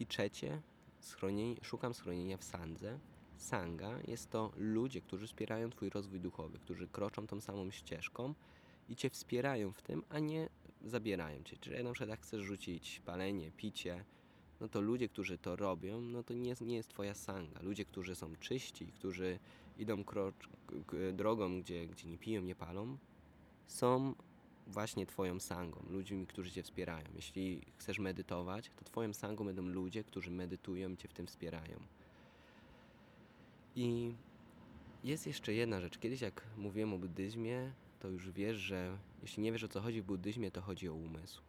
I 0.00 0.06
trzecie, 0.06 0.62
schronienie, 1.00 1.56
szukam 1.62 1.94
schronienia 1.94 2.36
w 2.36 2.44
sandze. 2.44 2.98
Sanga 3.36 3.98
jest 4.08 4.30
to 4.30 4.52
ludzie, 4.56 5.00
którzy 5.00 5.26
wspierają 5.26 5.70
Twój 5.70 5.90
rozwój 5.90 6.20
duchowy, 6.20 6.58
którzy 6.58 6.88
kroczą 6.88 7.26
tą 7.26 7.40
samą 7.40 7.70
ścieżką 7.70 8.34
i 8.88 8.96
Cię 8.96 9.10
wspierają 9.10 9.72
w 9.72 9.82
tym, 9.82 10.02
a 10.08 10.18
nie 10.18 10.48
zabierają 10.84 11.42
Cię. 11.42 11.56
Czyli 11.56 11.84
na 11.84 11.92
przykład 11.92 12.10
jak 12.10 12.20
chcesz 12.20 12.42
rzucić 12.42 13.00
palenie, 13.00 13.50
picie, 13.50 14.04
no 14.60 14.68
to 14.68 14.80
ludzie, 14.80 15.08
którzy 15.08 15.38
to 15.38 15.56
robią, 15.56 16.00
no 16.00 16.22
to 16.22 16.34
nie, 16.34 16.54
nie 16.60 16.76
jest 16.76 16.88
Twoja 16.88 17.14
sanga. 17.14 17.62
Ludzie, 17.62 17.84
którzy 17.84 18.14
są 18.14 18.36
czyści, 18.36 18.86
którzy 18.86 19.38
idą 19.78 20.04
krocz, 20.04 20.48
drogą, 21.12 21.60
gdzie, 21.60 21.86
gdzie 21.86 22.08
nie 22.08 22.18
piją, 22.18 22.42
nie 22.42 22.54
palą, 22.54 22.98
są 23.66 24.14
właśnie 24.66 25.06
Twoją 25.06 25.40
sangą, 25.40 25.82
ludźmi, 25.90 26.26
którzy 26.26 26.50
Cię 26.50 26.62
wspierają. 26.62 27.06
Jeśli 27.14 27.60
chcesz 27.76 27.98
medytować, 27.98 28.70
to 28.76 28.84
Twoją 28.84 29.12
sangą 29.12 29.44
będą 29.44 29.62
ludzie, 29.62 30.04
którzy 30.04 30.30
medytują 30.30 30.90
i 30.90 30.96
Cię 30.96 31.08
w 31.08 31.14
tym 31.14 31.26
wspierają. 31.26 31.80
I 33.76 34.14
jest 35.04 35.26
jeszcze 35.26 35.54
jedna 35.54 35.80
rzecz. 35.80 35.98
Kiedyś 35.98 36.20
jak 36.20 36.44
mówiłem 36.56 36.94
o 36.94 36.98
buddyzmie, 36.98 37.72
to 37.98 38.08
już 38.08 38.30
wiesz, 38.30 38.56
że 38.56 38.98
jeśli 39.22 39.42
nie 39.42 39.52
wiesz 39.52 39.64
o 39.64 39.68
co 39.68 39.80
chodzi 39.80 40.02
w 40.02 40.04
buddyzmie, 40.04 40.50
to 40.50 40.62
chodzi 40.62 40.88
o 40.88 40.94
umysł. 40.94 41.42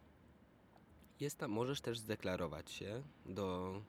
Jest 1.20 1.38
tam, 1.38 1.50
możesz 1.50 1.80
też 1.80 1.98
zdeklarować 1.98 2.70
się 2.70 3.02
do, 3.26 3.80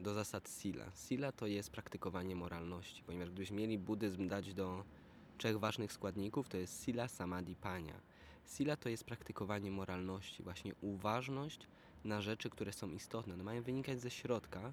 do 0.00 0.14
zasad 0.14 0.48
Sila. 0.48 0.90
Sila 0.94 1.32
to 1.32 1.46
jest 1.46 1.70
praktykowanie 1.70 2.36
moralności, 2.36 3.02
ponieważ 3.02 3.30
gdybyśmy 3.30 3.56
mieli 3.56 3.78
buddyzm 3.78 4.28
dać 4.28 4.54
do 4.54 4.84
trzech 5.38 5.58
ważnych 5.58 5.92
składników, 5.92 6.48
to 6.48 6.56
jest 6.56 6.84
Sila, 6.84 7.08
Samadhi, 7.08 7.56
Pania. 7.56 8.00
Sila 8.46 8.76
to 8.76 8.88
jest 8.88 9.04
praktykowanie 9.04 9.70
moralności, 9.70 10.42
właśnie 10.42 10.74
uważność 10.80 11.66
na 12.04 12.20
rzeczy, 12.20 12.50
które 12.50 12.72
są 12.72 12.90
istotne. 12.90 13.36
No 13.36 13.44
mają 13.44 13.62
wynikać 13.62 14.00
ze 14.00 14.10
środka, 14.10 14.72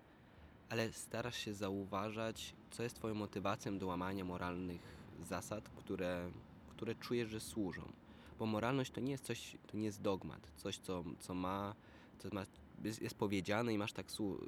ale 0.69 0.91
starasz 0.91 1.37
się 1.37 1.53
zauważać, 1.53 2.55
co 2.71 2.83
jest 2.83 2.95
Twoją 2.95 3.15
motywacją 3.15 3.77
do 3.77 3.87
łamania 3.87 4.25
moralnych 4.25 4.81
zasad, 5.23 5.69
które, 5.69 6.31
które 6.79 6.95
czujesz, 6.95 7.29
że 7.29 7.39
służą. 7.39 7.91
Bo 8.39 8.45
moralność 8.45 8.91
to 8.91 9.01
nie 9.01 9.11
jest 9.11 9.25
coś, 9.25 9.57
to 9.67 9.77
nie 9.77 9.85
jest 9.85 10.01
dogmat, 10.01 10.51
coś, 10.55 10.77
co, 10.77 11.03
co 11.19 11.33
ma, 11.33 11.75
co 12.19 12.29
ma 12.31 12.45
jest, 12.83 13.01
jest 13.01 13.15
powiedziane 13.15 13.73
i 13.73 13.77
masz 13.77 13.93
tak, 13.93 14.07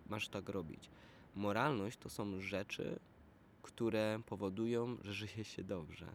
masz 0.10 0.30
tak 0.30 0.50
robić. 0.50 0.90
Moralność 1.36 1.98
to 1.98 2.10
są 2.10 2.40
rzeczy, 2.40 3.00
które 3.62 4.20
powodują, 4.26 4.98
że 5.04 5.14
żyje 5.14 5.44
się 5.44 5.64
dobrze. 5.64 6.08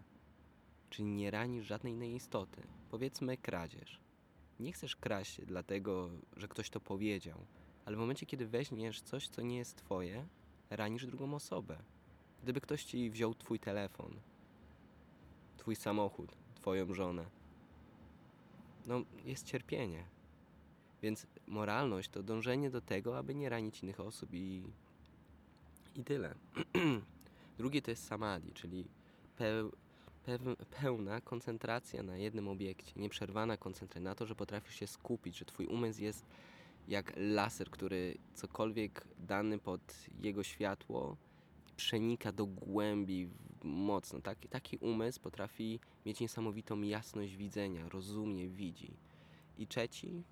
Czyli 0.91 1.09
nie 1.09 1.31
ranisz 1.31 1.67
żadnej 1.67 1.93
innej 1.93 2.15
istoty. 2.15 2.63
Powiedzmy 2.91 3.37
kradzież. 3.37 4.01
Nie 4.61 4.73
chcesz 4.73 4.97
kraść 4.97 5.41
dlatego, 5.47 6.11
że 6.37 6.49
ktoś 6.49 6.71
to 6.71 6.81
powiedział, 6.81 7.39
ale 7.85 7.97
w 7.97 7.99
momencie, 7.99 8.27
kiedy 8.27 8.47
weźmiesz 8.47 9.01
coś, 9.01 9.29
co 9.29 9.43
nie 9.43 9.57
jest 9.57 9.77
twoje, 9.77 10.27
ranisz 10.71 11.07
drugą 11.07 11.35
osobę. 11.35 11.79
Gdyby 12.43 12.61
ktoś 12.61 12.85
ci 12.85 13.11
wziął 13.11 13.35
twój 13.35 13.59
telefon, 13.59 14.17
twój 15.67 15.77
samochód, 15.77 16.37
twoją 16.55 16.95
żonę, 16.95 17.25
no 18.87 19.03
jest 19.25 19.47
cierpienie. 19.47 20.05
Więc 21.03 21.27
moralność 21.47 22.11
to 22.11 22.23
dążenie 22.23 22.71
do 22.71 22.81
tego, 22.81 23.19
aby 23.19 23.35
nie 23.35 23.49
ranić 23.49 23.83
innych 23.83 24.01
osób 24.01 24.31
i, 24.33 24.63
i 25.95 26.05
tyle. 26.05 26.35
Drugie 27.59 27.83
to 27.83 27.91
jest 27.91 28.07
samadhi, 28.07 28.53
czyli 28.53 28.85
peł, 29.37 29.73
pełna 30.81 31.21
koncentracja 31.21 32.03
na 32.03 32.17
jednym 32.17 32.49
obiekcie, 32.49 32.93
nieprzerwana 32.97 33.57
koncentracja 33.57 34.11
na 34.11 34.15
to, 34.15 34.27
że 34.27 34.35
potrafisz 34.35 34.75
się 34.75 34.87
skupić, 34.87 35.39
że 35.39 35.45
twój 35.45 35.67
umysł 35.67 36.03
jest 36.03 36.27
jak 36.89 37.13
laser, 37.17 37.71
który 37.71 38.19
cokolwiek 38.35 39.05
dany 39.19 39.59
pod 39.59 39.81
jego 40.23 40.43
światło 40.43 41.17
przenika 41.77 42.33
do 42.33 42.47
głębi 42.47 43.29
mocno. 43.67 44.21
Taki, 44.21 44.49
taki 44.49 44.77
umysł 44.77 45.21
potrafi 45.21 45.81
mieć 46.07 46.21
niesamowitą 46.21 46.83
jasność 46.83 47.37
widzenia, 47.37 47.89
rozumie, 47.89 48.49
widzi. 48.49 48.93
I 49.59 49.67
trzeci, 49.67 50.23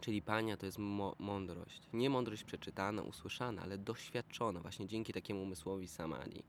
czyli 0.00 0.22
pania, 0.22 0.56
to 0.56 0.66
jest 0.66 0.78
mądrość. 1.18 1.82
Nie 1.92 2.10
mądrość 2.10 2.44
przeczytana, 2.44 3.02
usłyszana, 3.02 3.62
ale 3.62 3.78
doświadczona 3.78 4.60
właśnie 4.60 4.86
dzięki 4.86 5.12
takiemu 5.12 5.42
umysłowi 5.42 5.88
samadhi 5.88 6.42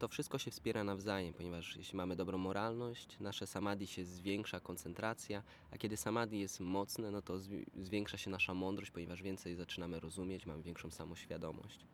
to 0.00 0.08
wszystko 0.08 0.38
się 0.38 0.50
wspiera 0.50 0.84
nawzajem, 0.84 1.34
ponieważ 1.34 1.76
jeśli 1.76 1.96
mamy 1.96 2.16
dobrą 2.16 2.38
moralność, 2.38 3.16
nasze 3.20 3.46
samadhi 3.46 3.86
się 3.86 4.04
zwiększa, 4.04 4.60
koncentracja, 4.60 5.42
a 5.70 5.78
kiedy 5.78 5.96
samadhi 5.96 6.40
jest 6.40 6.60
mocne, 6.60 7.10
no 7.10 7.22
to 7.22 7.38
zwiększa 7.82 8.18
się 8.18 8.30
nasza 8.30 8.54
mądrość, 8.54 8.90
ponieważ 8.90 9.22
więcej 9.22 9.56
zaczynamy 9.56 10.00
rozumieć, 10.00 10.46
mamy 10.46 10.62
większą 10.62 10.90
samoświadomość. 10.90 11.86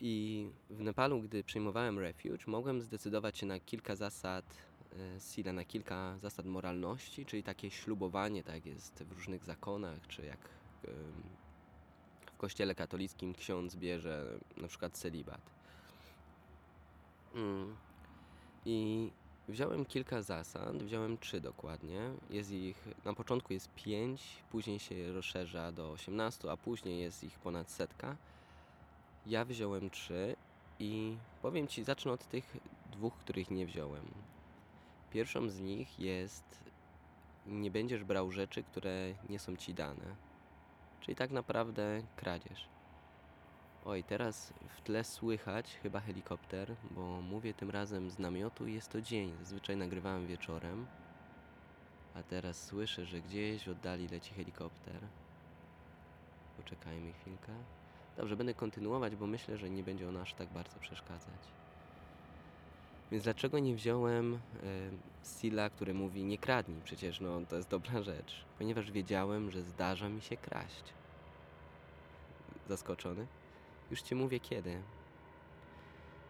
I 0.00 0.46
w 0.70 0.80
Nepalu, 0.80 1.22
gdy 1.22 1.44
przyjmowałem 1.44 1.98
refuge, 1.98 2.46
mogłem 2.46 2.82
zdecydować 2.82 3.38
się 3.38 3.46
na 3.46 3.60
kilka 3.60 3.96
zasad 3.96 4.44
e, 4.92 5.20
sila, 5.20 5.52
na 5.52 5.64
kilka 5.64 6.18
zasad 6.18 6.46
moralności, 6.46 7.26
czyli 7.26 7.42
takie 7.42 7.70
ślubowanie, 7.70 8.42
tak 8.42 8.54
jak 8.54 8.66
jest 8.66 9.02
w 9.02 9.12
różnych 9.12 9.44
zakonach, 9.44 10.06
czy 10.08 10.24
jak 10.24 10.38
w 12.36 12.38
kościele 12.38 12.74
katolickim 12.74 13.34
ksiądz 13.34 13.76
bierze 13.76 14.38
na 14.56 14.68
przykład 14.68 14.92
celibat. 14.92 15.40
Mm. 17.34 17.76
I 18.64 19.10
wziąłem 19.48 19.84
kilka 19.84 20.22
zasad, 20.22 20.82
wziąłem 20.82 21.18
trzy 21.18 21.40
dokładnie. 21.40 22.00
Jest 22.30 22.50
ich, 22.50 22.88
na 23.04 23.14
początku 23.14 23.52
jest 23.52 23.74
pięć, 23.74 24.22
później 24.50 24.78
się 24.78 25.12
rozszerza 25.12 25.72
do 25.72 25.90
18, 25.90 26.50
a 26.50 26.56
później 26.56 27.00
jest 27.00 27.24
ich 27.24 27.38
ponad 27.38 27.70
setka. 27.70 28.16
Ja 29.26 29.44
wziąłem 29.44 29.90
trzy 29.90 30.36
i 30.78 31.16
powiem 31.42 31.68
Ci, 31.68 31.84
zacznę 31.84 32.12
od 32.12 32.26
tych 32.28 32.56
dwóch, 32.92 33.14
których 33.14 33.50
nie 33.50 33.66
wziąłem. 33.66 34.04
Pierwszą 35.10 35.48
z 35.48 35.60
nich 35.60 36.00
jest 36.00 36.64
nie 37.46 37.70
będziesz 37.70 38.04
brał 38.04 38.32
rzeczy, 38.32 38.62
które 38.62 39.14
nie 39.28 39.38
są 39.38 39.56
Ci 39.56 39.74
dane. 39.74 40.16
Czyli 41.00 41.16
tak 41.16 41.30
naprawdę 41.30 42.02
kradzież. 42.16 42.68
Oj, 43.84 44.04
teraz 44.04 44.52
w 44.68 44.80
tle 44.80 45.04
słychać 45.04 45.78
chyba 45.82 46.00
helikopter, 46.00 46.76
bo 46.90 47.20
mówię 47.20 47.54
tym 47.54 47.70
razem 47.70 48.10
z 48.10 48.18
namiotu 48.18 48.66
i 48.66 48.74
jest 48.74 48.92
to 48.92 49.00
dzień. 49.00 49.36
Zazwyczaj 49.38 49.76
nagrywałem 49.76 50.26
wieczorem, 50.26 50.86
a 52.14 52.22
teraz 52.22 52.64
słyszę, 52.64 53.04
że 53.04 53.20
gdzieś 53.20 53.64
w 53.64 53.68
oddali 53.68 54.08
leci 54.08 54.34
helikopter. 54.34 55.00
Poczekajmy 56.56 57.12
chwilkę. 57.12 57.52
Dobrze, 58.16 58.36
będę 58.36 58.54
kontynuować, 58.54 59.16
bo 59.16 59.26
myślę, 59.26 59.56
że 59.56 59.70
nie 59.70 59.82
będzie 59.82 60.08
on 60.08 60.16
aż 60.16 60.34
tak 60.34 60.48
bardzo 60.48 60.78
przeszkadzać. 60.78 61.40
Więc 63.10 63.24
dlaczego 63.24 63.58
nie 63.58 63.74
wziąłem 63.74 64.34
y, 64.34 64.38
Sila, 65.24 65.70
który 65.70 65.94
mówi 65.94 66.24
nie 66.24 66.38
kradnij? 66.38 66.80
Przecież 66.84 67.20
no, 67.20 67.40
to 67.48 67.56
jest 67.56 67.68
dobra 67.68 68.02
rzecz. 68.02 68.44
Ponieważ 68.58 68.90
wiedziałem, 68.90 69.50
że 69.50 69.62
zdarza 69.62 70.08
mi 70.08 70.20
się 70.20 70.36
kraść. 70.36 70.84
Zaskoczony? 72.68 73.26
Już 73.90 74.02
ci 74.02 74.14
mówię 74.14 74.40
kiedy. 74.40 74.82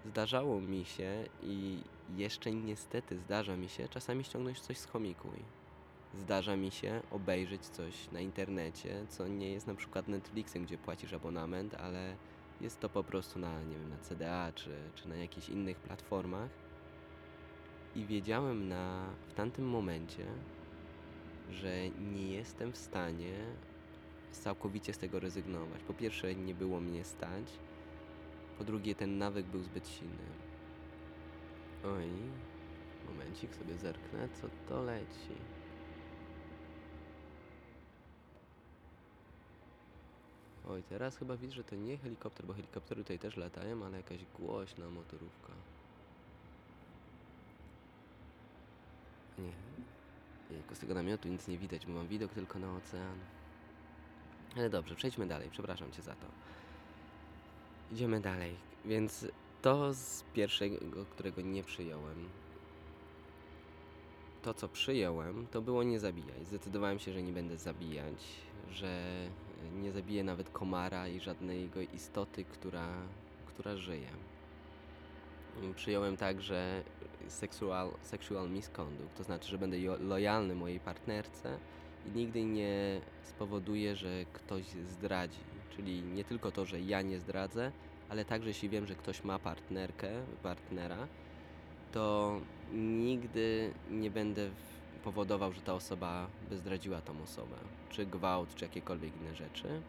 Zdarzało 0.07 0.61
mi 0.61 0.85
się 0.85 1.25
i 1.43 1.83
jeszcze 2.17 2.53
niestety 2.53 3.19
zdarza 3.19 3.57
mi 3.57 3.69
się 3.69 3.89
czasami 3.89 4.25
ściągnąć 4.25 4.61
coś 4.61 4.79
z. 4.79 4.89
Zdarza 6.15 6.57
mi 6.57 6.71
się 6.71 7.03
obejrzeć 7.11 7.67
coś 7.67 8.11
na 8.11 8.21
internecie, 8.21 9.07
co 9.09 9.29
nie 9.29 9.53
jest 9.53 9.67
na 9.67 9.75
przykład 9.75 10.09
Netflixem, 10.09 10.65
gdzie 10.65 10.79
płacisz 10.79 11.13
abonament, 11.13 11.75
ale 11.75 12.17
jest 12.61 12.81
to 12.81 12.89
po 12.89 13.05
prostu 13.05 13.39
na, 13.39 13.63
nie 13.63 13.79
wiem, 13.79 13.91
na 13.91 13.99
CDA 13.99 14.53
czy, 14.53 14.71
czy 14.95 15.09
na 15.09 15.17
jakichś 15.17 15.49
innych 15.49 15.81
platformach. 15.81 16.51
I 17.95 18.07
wiedziałem 18.07 18.69
na, 18.69 19.15
w 19.29 19.35
tamtym 19.35 19.69
momencie, 19.69 20.27
że 21.51 21.91
nie 21.91 22.29
jestem 22.33 22.73
w 22.73 22.77
stanie 22.77 23.57
całkowicie 24.33 24.93
z 24.93 24.99
tego 24.99 25.21
rezygnować. 25.21 25.83
Po 25.83 25.95
pierwsze, 25.95 26.35
nie 26.35 26.55
było 26.55 26.81
mnie 26.81 27.05
stać, 27.05 27.59
Po 28.59 28.65
drugie, 28.65 28.95
ten 28.95 29.19
nawyk 29.19 29.47
był 29.47 29.63
zbyt 29.63 29.89
silny. 29.89 30.27
Oj, 31.85 32.11
momencik 33.07 33.55
sobie 33.55 33.79
zerknę, 33.79 34.29
co 34.29 34.49
to 34.69 34.83
leci. 34.83 35.56
Oj, 40.71 40.83
teraz 40.83 41.17
chyba 41.17 41.37
widzę, 41.37 41.55
że 41.55 41.65
to 41.65 41.77
nie 41.77 41.99
helikopter, 41.99 42.47
bo 42.47 42.53
helikoptery 42.53 43.03
tutaj 43.03 43.19
też 43.19 43.37
latają, 43.37 43.85
ale 43.85 43.97
jakaś 43.97 44.25
głośna 44.39 44.91
motorówka. 44.91 45.53
Nie. 49.39 49.53
Z 50.75 50.79
tego 50.79 50.95
namiotu 50.95 51.29
nic 51.29 51.49
nie 51.49 51.59
widać, 51.59 51.87
bo 51.87 51.93
mam 51.93 52.09
widok 52.09 52.33
tylko 52.33 52.59
na 52.59 52.77
ocean. 52.77 53.19
Ale 54.57 54.71
dobrze, 54.71 54.95
przejdźmy 54.95 55.27
dalej, 55.27 55.49
przepraszam 55.51 55.93
cię 55.93 56.03
za 56.03 56.15
to. 56.15 56.27
Idziemy 57.93 58.21
dalej, 58.21 58.57
więc 58.85 59.27
to 59.63 59.95
z 59.95 60.25
pierwszego, 60.35 61.05
którego 61.11 61.43
nie 61.43 61.63
przyjąłem. 61.63 62.29
To, 64.43 64.55
co 64.55 64.69
przyjąłem, 64.69 65.47
to 65.47 65.63
było 65.63 65.83
nie 65.83 66.01
zabijać. 66.01 66.47
Zdecydowałem 66.47 66.99
się, 66.99 67.13
że 67.13 67.23
nie 67.23 67.33
będę 67.33 67.59
zabijać, 67.59 68.25
że 68.71 69.03
nie 69.71 69.93
zabiję 69.93 70.25
nawet 70.25 70.51
komara 70.51 71.09
i 71.09 71.21
żadnej 71.21 71.63
jego 71.63 71.81
istoty, 71.81 72.45
która, 72.45 73.09
która 73.45 73.77
żyje. 73.77 74.11
Przyjąłem 75.75 76.17
także 76.17 76.85
sexual, 77.29 77.93
sexual 78.03 78.51
misconduct, 78.51 79.15
to 79.17 79.25
znaczy, 79.25 79.49
że 79.49 79.59
będę 79.59 79.77
lojalny 79.99 80.55
mojej 80.55 80.81
partnerce 80.81 81.61
i 82.05 82.11
nigdy 82.11 82.45
nie 82.45 83.01
spowoduję, 83.23 83.97
że 83.97 84.27
ktoś 84.33 84.65
zdradzi. 84.73 85.45
Czyli 85.69 86.05
nie 86.05 86.25
tylko 86.25 86.53
to, 86.53 86.67
że 86.67 86.81
ja 86.81 87.03
nie 87.03 87.19
zdradzę, 87.21 87.73
ale 88.09 88.25
także 88.25 88.49
jeśli 88.49 88.69
wiem, 88.69 88.87
że 88.87 88.97
ktoś 88.97 89.25
ma 89.25 89.39
partnerkę, 89.39 90.27
partnera, 90.43 91.09
to 91.91 92.41
nigdy 92.73 93.75
nie 93.91 94.11
będę 94.11 94.51
w- 94.51 94.76
powodował, 95.07 95.53
że 95.53 95.61
ta 95.61 95.75
osoba 95.75 96.27
by 96.51 96.57
zdradziła 96.57 97.01
tą 97.01 97.23
osobę. 97.23 97.57
Czy 97.91 98.07
gwałt, 98.07 98.55
czy 98.55 98.65
jakiekolwiek 98.65 99.17
inne 99.17 99.35
rzeczy. 99.35 99.83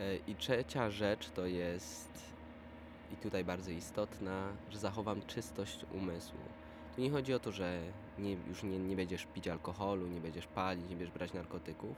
E, 0.00 0.16
I 0.16 0.36
trzecia 0.36 0.90
rzecz 0.90 1.30
to 1.30 1.46
jest, 1.46 2.32
i 3.12 3.16
tutaj 3.16 3.44
bardzo 3.44 3.70
istotna, 3.70 4.52
że 4.70 4.78
zachowam 4.78 5.22
czystość 5.26 5.86
umysłu. 5.94 6.38
Tu 6.96 7.02
nie 7.02 7.10
chodzi 7.10 7.34
o 7.34 7.38
to, 7.38 7.52
że 7.52 7.82
nie, 8.18 8.32
już 8.32 8.62
nie, 8.62 8.78
nie 8.78 8.96
będziesz 8.96 9.26
pić 9.26 9.48
alkoholu, 9.48 10.06
nie 10.06 10.20
będziesz 10.20 10.46
palić, 10.46 10.82
nie 10.82 10.96
będziesz 10.96 11.14
brać 11.14 11.32
narkotyków. 11.32 11.96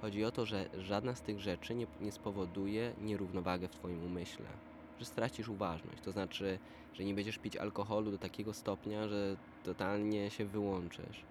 Chodzi 0.00 0.24
o 0.24 0.30
to, 0.30 0.46
że 0.46 0.68
żadna 0.78 1.14
z 1.14 1.22
tych 1.22 1.40
rzeczy 1.40 1.74
nie, 1.74 1.86
nie 2.00 2.12
spowoduje 2.12 2.92
nierównowagę 3.00 3.68
w 3.68 3.74
Twoim 3.74 4.04
umyśle. 4.04 4.46
Że 5.02 5.06
stracisz 5.06 5.48
uważność. 5.48 6.02
To 6.02 6.12
znaczy, 6.12 6.58
że 6.94 7.04
nie 7.04 7.14
będziesz 7.14 7.38
pić 7.38 7.56
alkoholu 7.56 8.10
do 8.10 8.18
takiego 8.18 8.54
stopnia, 8.54 9.08
że 9.08 9.36
totalnie 9.64 10.30
się 10.30 10.44
wyłączysz. 10.44 11.24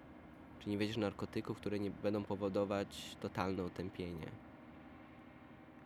Czy 0.60 0.70
nie 0.70 0.78
będziesz 0.78 0.98
narkotyków, 0.98 1.58
które 1.58 1.80
nie 1.80 1.92
będą 1.92 2.24
powodować 2.24 3.16
totalne 3.22 3.64
otępienie. 3.64 4.28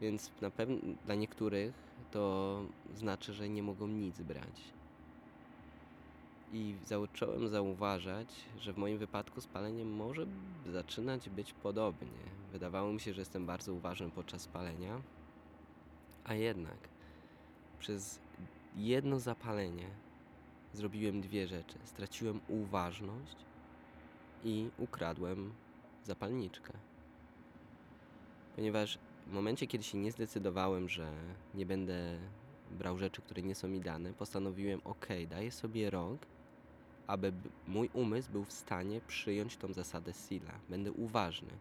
Więc 0.01 0.31
na 0.41 0.49
pewno 0.49 0.77
dla 1.05 1.15
niektórych 1.15 1.73
to 2.11 2.61
znaczy, 2.95 3.33
że 3.33 3.49
nie 3.49 3.63
mogą 3.63 3.87
nic 3.87 4.21
brać. 4.21 4.61
I 6.53 6.75
zacząłem 6.85 7.47
zauważać, 7.47 8.27
że 8.59 8.73
w 8.73 8.77
moim 8.77 8.97
wypadku 8.97 9.41
z 9.41 9.47
paleniem 9.47 9.95
może 9.95 10.25
zaczynać 10.65 11.29
być 11.29 11.53
podobnie. 11.53 12.25
Wydawało 12.51 12.93
mi 12.93 12.99
się, 12.99 13.13
że 13.13 13.21
jestem 13.21 13.45
bardzo 13.45 13.73
uważny 13.73 14.09
podczas 14.09 14.47
palenia, 14.47 15.01
a 16.23 16.33
jednak 16.33 16.94
przez 17.79 18.19
jedno 18.75 19.19
zapalenie 19.19 19.87
zrobiłem 20.73 21.21
dwie 21.21 21.47
rzeczy. 21.47 21.77
Straciłem 21.83 22.39
uważność 22.47 23.35
i 24.43 24.69
ukradłem 24.77 25.53
zapalniczkę. 26.03 26.73
Ponieważ 28.55 28.99
w 29.27 29.33
momencie, 29.33 29.67
kiedy 29.67 29.83
się 29.83 29.97
nie 29.97 30.11
zdecydowałem, 30.11 30.89
że 30.89 31.11
nie 31.53 31.65
będę 31.65 32.17
brał 32.71 32.97
rzeczy, 32.97 33.21
które 33.21 33.41
nie 33.41 33.55
są 33.55 33.67
mi 33.67 33.81
dane, 33.81 34.13
postanowiłem, 34.13 34.81
ok, 34.83 35.07
daję 35.29 35.51
sobie 35.51 35.89
rok, 35.89 36.25
aby 37.07 37.33
mój 37.67 37.89
umysł 37.93 38.31
był 38.31 38.43
w 38.43 38.53
stanie 38.53 39.01
przyjąć 39.07 39.57
tą 39.57 39.73
zasadę 39.73 40.13
Sila. 40.13 40.59
Będę 40.69 40.91
uważny. 40.91 41.51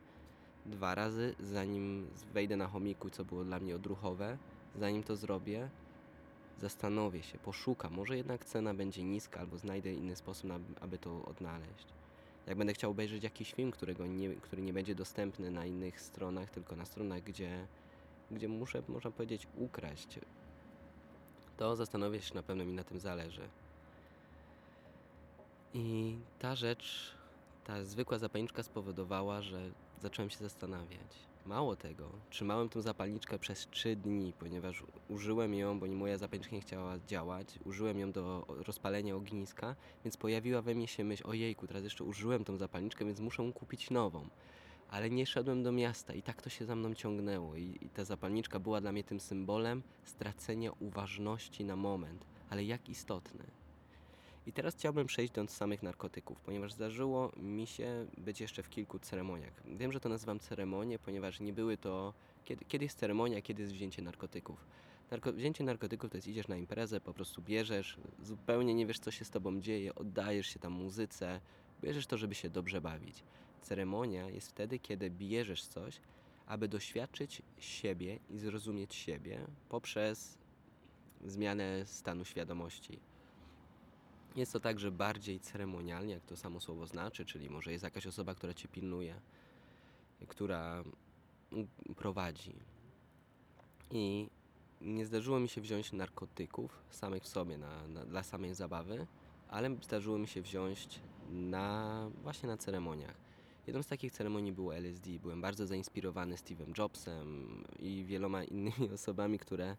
Dwa 0.67 0.95
razy, 0.95 1.35
zanim 1.41 2.07
wejdę 2.33 2.57
na 2.57 2.67
chomiku, 2.67 3.11
co 3.11 3.25
było 3.25 3.45
dla 3.45 3.61
mnie 3.61 3.77
odruchowe, 3.77 4.39
zanim 4.77 5.03
to 5.03 5.17
zrobię, 5.17 5.71
zastanowię 6.61 7.23
się, 7.23 7.39
poszukam. 7.39 7.93
Może 7.93 8.17
jednak 8.17 8.45
cena 8.45 8.75
będzie 8.75 9.05
niska, 9.05 9.41
albo 9.41 9.59
znajdę 9.59 9.93
inny 9.93 10.17
sposób, 10.17 10.45
na, 10.45 10.59
aby 10.81 10.99
to 10.99 11.25
odnaleźć. 11.25 11.87
Jak 12.47 12.59
będę 12.59 12.75
chciał 12.75 12.91
obejrzeć 12.91 13.25
jakiś 13.25 13.53
film, 13.53 13.71
którego 13.71 14.07
nie, 14.07 14.35
który 14.35 14.63
nie 14.63 14.73
będzie 14.73 14.95
dostępny 14.95 15.51
na 15.51 15.67
innych 15.67 16.01
stronach, 16.01 16.51
tylko 16.51 16.77
na 16.77 16.85
stronach, 16.85 17.23
gdzie, 17.23 17.67
gdzie 18.31 18.49
muszę, 18.49 18.83
można 18.89 19.11
powiedzieć, 19.11 19.47
ukraść, 19.57 20.19
to 21.57 21.77
zastanowię 21.77 22.23
się, 22.23 22.35
na 22.35 22.43
pewno 22.43 22.65
mi 22.65 22.73
na 22.75 22.85
tym 22.85 23.01
zależy. 23.01 23.49
I 25.75 26.17
ta 26.39 26.57
rzecz, 26.57 27.15
ta 27.65 27.85
zwykła 27.85 28.19
zapalniczka 28.19 28.63
spowodowała, 28.63 29.43
że 29.43 29.71
zacząłem 30.01 30.31
się 30.31 30.39
zastanawiać. 30.39 31.34
Mało 31.47 31.77
tego, 31.77 32.11
trzymałem 32.31 32.69
tą 32.69 32.83
zapalniczkę 32.83 33.39
przez 33.39 33.69
3 33.71 33.97
dni, 33.97 34.33
ponieważ 34.39 34.85
użyłem 35.09 35.55
ją, 35.55 35.81
bo 35.81 35.87
moja 35.87 36.19
zapalniczka 36.19 36.57
nie 36.57 36.61
chciała 36.61 36.99
działać, 37.07 37.59
użyłem 37.65 37.99
ją 37.99 38.13
do 38.13 38.47
rozpalenia 38.49 39.17
ogniska, 39.17 39.77
więc 40.05 40.17
pojawiła 40.17 40.63
we 40.63 40.75
mnie 40.75 40.89
się 40.89 41.05
myśl, 41.05 41.23
ojejku, 41.27 41.67
teraz 41.67 41.85
jeszcze 41.85 42.05
użyłem 42.05 42.45
tą 42.45 42.57
zapalniczkę, 42.57 43.05
więc 43.05 43.21
muszę 43.21 43.53
kupić 43.55 43.91
nową. 43.91 44.29
Ale 44.91 45.11
nie 45.11 45.27
szedłem 45.27 45.63
do 45.63 45.73
miasta 45.73 46.15
i 46.15 46.23
tak 46.23 46.43
to 46.43 46.51
się 46.51 46.65
za 46.65 46.77
mną 46.77 46.95
ciągnęło 46.95 47.57
i, 47.57 47.79
i 47.81 47.89
ta 47.89 48.05
zapalniczka 48.05 48.59
była 48.59 48.81
dla 48.81 48.93
mnie 48.93 49.05
tym 49.05 49.21
symbolem 49.21 49.83
stracenia 50.05 50.73
uważności 50.81 51.65
na 51.65 51.77
moment, 51.77 52.27
ale 52.51 52.65
jak 52.65 52.89
istotny. 52.89 53.45
I 54.47 54.53
teraz 54.53 54.75
chciałbym 54.75 55.07
przejść 55.07 55.33
do 55.33 55.47
samych 55.49 55.83
narkotyków, 55.83 56.41
ponieważ 56.41 56.73
zdarzyło 56.73 57.33
mi 57.37 57.67
się 57.67 58.07
być 58.19 58.41
jeszcze 58.41 58.63
w 58.63 58.71
kilku 58.71 58.99
ceremoniach. 58.99 59.63
Wiem, 59.67 59.93
że 59.93 60.01
to 60.01 60.09
nazywam 60.09 60.41
ceremonie, 60.41 60.99
ponieważ 60.99 61.41
nie 61.41 61.53
były 61.53 61.77
to. 61.77 62.15
Kiedy, 62.45 62.65
kiedy 62.65 62.85
jest 62.85 62.99
ceremonia, 62.99 63.43
kiedy 63.43 63.63
jest 63.63 63.75
wzięcie 63.75 64.03
narkotyków. 64.03 64.67
Narko, 65.11 65.33
wzięcie 65.33 65.65
narkotyków 65.65 66.11
to 66.11 66.17
jest 66.17 66.29
idziesz 66.29 66.49
na 66.49 66.57
imprezę, 66.57 67.01
po 67.01 67.15
prostu 67.15 67.43
bierzesz, 67.43 67.97
zupełnie 68.23 68.75
nie 68.75 68.87
wiesz, 68.87 68.99
co 68.99 69.11
się 69.11 69.25
z 69.25 69.31
tobą 69.31 69.61
dzieje, 69.61 69.95
oddajesz 69.95 70.47
się 70.47 70.59
tam 70.59 70.73
muzyce, 70.73 71.41
bierzesz 71.83 72.07
to, 72.07 72.17
żeby 72.17 72.35
się 72.35 72.51
dobrze 72.51 72.81
bawić. 72.81 73.25
Ceremonia 73.63 74.31
jest 74.31 74.49
wtedy, 74.49 74.79
kiedy 74.79 75.11
bierzesz 75.11 75.65
coś, 75.65 76.01
aby 76.47 76.69
doświadczyć 76.69 77.43
siebie 77.59 78.19
i 78.31 78.39
zrozumieć 78.39 78.95
siebie 78.95 79.47
poprzez 79.69 80.39
zmianę 81.25 81.87
stanu 81.87 82.25
świadomości. 82.25 83.01
Jest 84.37 84.53
to 84.53 84.61
także 84.61 84.91
bardziej 84.91 85.41
ceremonialnie, 85.41 86.15
jak 86.15 86.25
to 86.25 86.37
samo 86.37 86.61
słowo 86.61 86.87
znaczy, 86.87 87.25
czyli 87.25 87.51
może 87.51 87.73
jest 87.73 87.85
jakaś 87.85 88.07
osoba, 88.07 88.35
która 88.35 88.55
cię 88.55 88.69
pilnuje, 88.69 89.21
która 90.29 90.85
prowadzi. 91.97 92.55
I 93.91 94.29
nie 94.81 95.07
zdarzyło 95.07 95.41
mi 95.41 95.49
się 95.49 95.61
wziąć 95.61 95.93
narkotyków 95.93 96.83
samych 96.91 97.23
w 97.23 97.29
sobie 97.29 97.59
na, 97.59 97.89
na, 97.89 98.05
dla 98.05 98.23
samej 98.23 98.55
zabawy, 98.55 99.07
ale 99.49 99.77
zdarzyło 99.83 100.19
mi 100.19 100.29
się 100.29 100.43
wziąć 100.43 101.01
na, 101.31 102.11
właśnie 102.23 102.49
na 102.49 102.57
ceremoniach. 102.57 103.25
Jedną 103.67 103.83
z 103.83 103.87
takich 103.87 104.13
ceremonii 104.13 104.53
było 104.53 104.77
LSD. 104.77 105.11
Byłem 105.23 105.41
bardzo 105.41 105.67
zainspirowany 105.67 106.35
Steve'em 106.35 106.79
Jobsem 106.79 107.49
i 107.79 108.05
wieloma 108.05 108.45
innymi 108.45 108.91
osobami, 108.95 109.39
które 109.39 109.77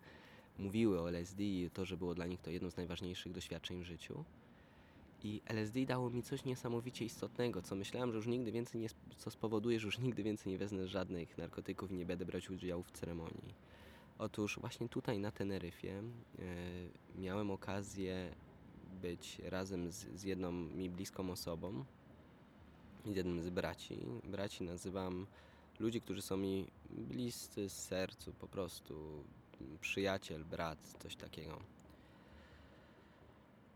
mówiły 0.57 1.01
o 1.01 1.09
LSD 1.09 1.43
i 1.43 1.69
to, 1.73 1.85
że 1.85 1.97
było 1.97 2.15
dla 2.15 2.25
nich 2.25 2.41
to 2.41 2.49
jedno 2.49 2.71
z 2.71 2.77
najważniejszych 2.77 3.31
doświadczeń 3.31 3.81
w 3.81 3.85
życiu. 3.85 4.23
I 5.25 5.41
LSD 5.45 5.85
dało 5.85 6.09
mi 6.09 6.23
coś 6.23 6.45
niesamowicie 6.45 7.05
istotnego, 7.05 7.61
co 7.61 7.75
myślałem, 7.75 8.11
że 8.11 8.15
już 8.15 8.27
nigdy 8.27 8.51
więcej 8.51 8.81
nie, 8.81 8.87
co 9.17 9.31
spowoduje, 9.31 9.79
że 9.79 9.85
już 9.85 9.99
nigdy 9.99 10.23
więcej 10.23 10.51
nie 10.51 10.57
wezmę 10.57 10.87
żadnych 10.87 11.37
narkotyków 11.37 11.91
i 11.91 11.95
nie 11.95 12.05
będę 12.05 12.25
brać 12.25 12.49
udziału 12.49 12.83
w 12.83 12.91
ceremonii. 12.91 13.53
Otóż 14.17 14.59
właśnie 14.59 14.89
tutaj 14.89 15.19
na 15.19 15.31
Teneryfie 15.31 15.89
e, 15.89 16.03
miałem 17.15 17.51
okazję 17.51 18.35
być 19.01 19.39
razem 19.39 19.91
z, 19.91 19.95
z 19.95 20.23
jedną 20.23 20.51
mi 20.51 20.89
bliską 20.89 21.31
osobą, 21.31 21.85
z 23.05 23.15
jednym 23.15 23.41
z 23.43 23.49
braci. 23.49 23.97
Braci 24.23 24.63
nazywam 24.63 25.27
ludzi, 25.79 26.01
którzy 26.01 26.21
są 26.21 26.37
mi 26.37 26.67
bliscy 26.89 27.69
z 27.69 27.85
sercu, 27.85 28.33
po 28.33 28.47
prostu 28.47 29.23
przyjaciel, 29.81 30.45
brat, 30.45 30.79
coś 30.99 31.15
takiego. 31.15 31.74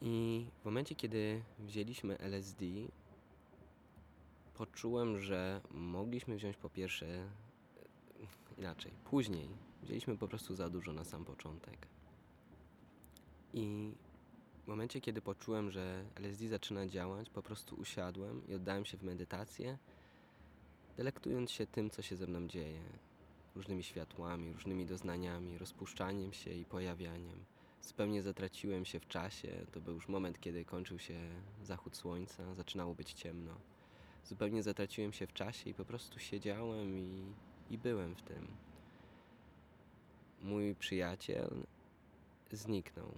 I 0.01 0.45
w 0.61 0.65
momencie, 0.65 0.95
kiedy 0.95 1.41
wzięliśmy 1.59 2.19
LSD, 2.19 2.65
poczułem, 4.53 5.19
że 5.19 5.61
mogliśmy 5.71 6.35
wziąć 6.35 6.57
po 6.57 6.69
pierwsze 6.69 7.29
inaczej. 8.57 8.91
Później 9.03 9.49
Wzięliśmy 9.83 10.17
po 10.17 10.27
prostu 10.27 10.55
za 10.55 10.69
dużo 10.69 10.93
na 10.93 11.03
sam 11.03 11.25
początek. 11.25 11.87
I 13.53 13.91
w 14.63 14.67
momencie, 14.67 15.01
kiedy 15.01 15.21
poczułem, 15.21 15.71
że 15.71 16.05
LSD 16.15 16.47
zaczyna 16.47 16.87
działać, 16.87 17.29
po 17.29 17.41
prostu 17.41 17.75
usiadłem 17.75 18.47
i 18.47 18.55
oddałem 18.55 18.85
się 18.85 18.97
w 18.97 19.03
medytację, 19.03 19.77
delektując 20.97 21.51
się 21.51 21.67
tym, 21.67 21.89
co 21.89 22.01
się 22.01 22.15
ze 22.15 22.27
mną 22.27 22.47
dzieje. 22.47 22.81
Różnymi 23.55 23.83
światłami, 23.83 24.53
różnymi 24.53 24.85
doznaniami, 24.85 25.57
rozpuszczaniem 25.57 26.33
się 26.33 26.51
i 26.53 26.65
pojawianiem. 26.65 27.45
Zupełnie 27.81 28.21
zatraciłem 28.21 28.85
się 28.85 28.99
w 28.99 29.07
czasie. 29.07 29.65
To 29.71 29.81
był 29.81 29.93
już 29.93 30.07
moment, 30.07 30.39
kiedy 30.39 30.65
kończył 30.65 30.99
się 30.99 31.19
zachód 31.63 31.95
słońca, 31.95 32.55
zaczynało 32.55 32.95
być 32.95 33.13
ciemno. 33.13 33.55
Zupełnie 34.25 34.63
zatraciłem 34.63 35.13
się 35.13 35.27
w 35.27 35.33
czasie 35.33 35.69
i 35.69 35.73
po 35.73 35.85
prostu 35.85 36.19
siedziałem 36.19 36.97
i, 36.99 37.33
i 37.69 37.77
byłem 37.77 38.15
w 38.15 38.21
tym. 38.21 38.47
Mój 40.41 40.75
przyjaciel 40.75 41.49
zniknął. 42.51 43.13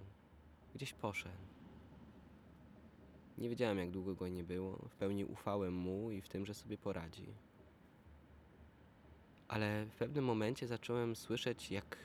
Gdzieś 0.74 0.92
poszedł. 0.92 1.34
Nie 3.38 3.48
wiedziałem, 3.48 3.78
jak 3.78 3.90
długo 3.90 4.14
go 4.14 4.28
nie 4.28 4.44
było. 4.44 4.76
W 4.88 4.94
pełni 4.94 5.24
ufałem 5.24 5.74
mu 5.74 6.10
i 6.10 6.20
w 6.20 6.28
tym, 6.28 6.46
że 6.46 6.54
sobie 6.54 6.78
poradzi. 6.78 7.26
Ale 9.48 9.86
w 9.86 9.94
pewnym 9.94 10.24
momencie 10.24 10.66
zacząłem 10.66 11.16
słyszeć, 11.16 11.70
jak 11.70 11.96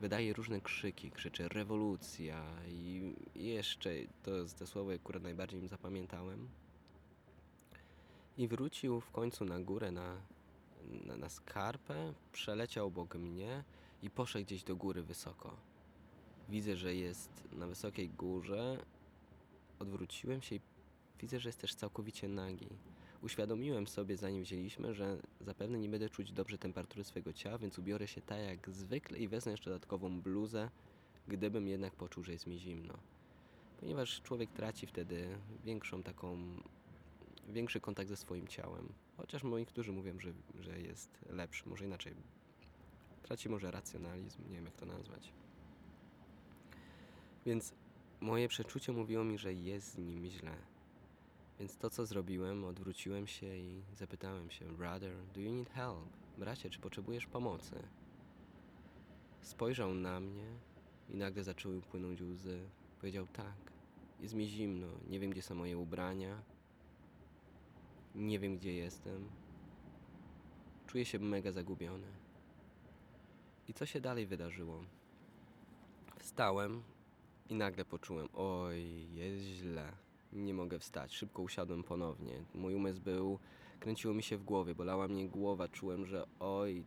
wydaje 0.00 0.32
różne 0.32 0.60
krzyki. 0.60 1.10
Krzyczy 1.10 1.48
rewolucja 1.48 2.44
i 2.68 3.14
jeszcze, 3.34 3.90
to 4.22 4.30
jest 4.30 4.58
te 4.58 4.66
słowa, 4.66 4.92
które 5.04 5.20
najbardziej 5.20 5.60
mi 5.60 5.68
zapamiętałem. 5.68 6.48
I 8.38 8.48
wrócił 8.48 9.00
w 9.00 9.10
końcu 9.10 9.44
na 9.44 9.60
górę, 9.60 9.90
na, 9.90 10.16
na, 11.06 11.16
na 11.16 11.28
skarpę, 11.28 12.12
przeleciał 12.32 12.86
obok 12.86 13.14
mnie 13.14 13.64
i 14.02 14.10
poszedł 14.10 14.44
gdzieś 14.44 14.64
do 14.64 14.76
góry 14.76 15.02
wysoko. 15.02 15.56
Widzę, 16.48 16.76
że 16.76 16.94
jest 16.94 17.30
na 17.52 17.66
wysokiej 17.66 18.08
górze. 18.08 18.84
Odwróciłem 19.78 20.42
się 20.42 20.56
i 20.56 20.60
widzę, 21.20 21.40
że 21.40 21.48
jest 21.48 21.60
też 21.60 21.74
całkowicie 21.74 22.28
nagi. 22.28 22.68
Uświadomiłem 23.22 23.86
sobie, 23.86 24.16
zanim 24.16 24.42
wzięliśmy, 24.42 24.94
że 24.94 25.18
zapewne 25.40 25.78
nie 25.78 25.88
będę 25.88 26.08
czuć 26.08 26.32
dobrze 26.32 26.58
temperatury 26.58 27.04
swojego 27.04 27.32
ciała, 27.32 27.58
więc 27.58 27.78
ubiorę 27.78 28.08
się 28.08 28.20
tak 28.20 28.38
jak 28.38 28.70
zwykle 28.70 29.18
i 29.18 29.28
wezmę 29.28 29.52
jeszcze 29.52 29.70
dodatkową 29.70 30.20
bluzę, 30.20 30.70
gdybym 31.28 31.68
jednak 31.68 31.94
poczuł, 31.94 32.24
że 32.24 32.32
jest 32.32 32.46
mi 32.46 32.58
zimno. 32.58 32.94
Ponieważ 33.80 34.22
człowiek 34.22 34.52
traci 34.52 34.86
wtedy 34.86 35.38
większą 35.64 36.02
taką, 36.02 36.38
większy 37.48 37.80
kontakt 37.80 38.08
ze 38.08 38.16
swoim 38.16 38.48
ciałem. 38.48 38.88
Chociaż 39.16 39.42
moi, 39.42 39.60
niektórzy 39.60 39.92
mówią, 39.92 40.20
że, 40.20 40.32
że 40.60 40.80
jest 40.80 41.18
lepszy, 41.30 41.68
może 41.68 41.84
inaczej. 41.84 42.14
Traci 43.22 43.48
może 43.48 43.70
racjonalizm, 43.70 44.42
nie 44.48 44.56
wiem 44.56 44.64
jak 44.64 44.76
to 44.76 44.86
nazwać. 44.86 45.32
Więc 47.46 47.74
moje 48.20 48.48
przeczucie 48.48 48.92
mówiło 48.92 49.24
mi, 49.24 49.38
że 49.38 49.54
jest 49.54 49.92
z 49.92 49.98
nim 49.98 50.26
źle. 50.26 50.56
Więc 51.58 51.76
to, 51.76 51.90
co 51.90 52.06
zrobiłem, 52.06 52.64
odwróciłem 52.64 53.26
się 53.26 53.56
i 53.56 53.82
zapytałem 53.94 54.50
się, 54.50 54.64
Brother, 54.64 55.12
do 55.34 55.40
you 55.40 55.52
need 55.52 55.70
help? 55.70 56.08
Bracie, 56.38 56.70
czy 56.70 56.80
potrzebujesz 56.80 57.26
pomocy? 57.26 57.82
Spojrzał 59.40 59.94
na 59.94 60.20
mnie 60.20 60.46
i 61.08 61.16
nagle 61.16 61.44
zaczęły 61.44 61.80
płynąć 61.80 62.22
łzy. 62.22 62.60
Powiedział, 63.00 63.26
tak, 63.26 63.72
jest 64.20 64.34
mi 64.34 64.48
zimno, 64.48 64.88
nie 65.08 65.20
wiem, 65.20 65.30
gdzie 65.30 65.42
są 65.42 65.54
moje 65.54 65.78
ubrania, 65.78 66.42
nie 68.14 68.38
wiem, 68.38 68.56
gdzie 68.56 68.72
jestem. 68.72 69.28
Czuję 70.86 71.04
się 71.04 71.18
mega 71.18 71.52
zagubiony. 71.52 72.06
I 73.68 73.74
co 73.74 73.86
się 73.86 74.00
dalej 74.00 74.26
wydarzyło? 74.26 74.84
Wstałem 76.18 76.82
i 77.48 77.54
nagle 77.54 77.84
poczułem, 77.84 78.28
oj, 78.34 79.06
jest 79.14 79.44
źle. 79.44 80.05
Nie 80.36 80.54
mogę 80.54 80.78
wstać. 80.78 81.14
Szybko 81.14 81.42
usiadłem 81.42 81.82
ponownie. 81.82 82.44
Mój 82.54 82.74
umysł 82.74 83.00
był, 83.00 83.38
kręciło 83.80 84.14
mi 84.14 84.22
się 84.22 84.36
w 84.36 84.44
głowie, 84.44 84.74
bolała 84.74 85.08
mnie 85.08 85.28
głowa. 85.28 85.68
Czułem, 85.68 86.06
że 86.06 86.26
oj. 86.40 86.84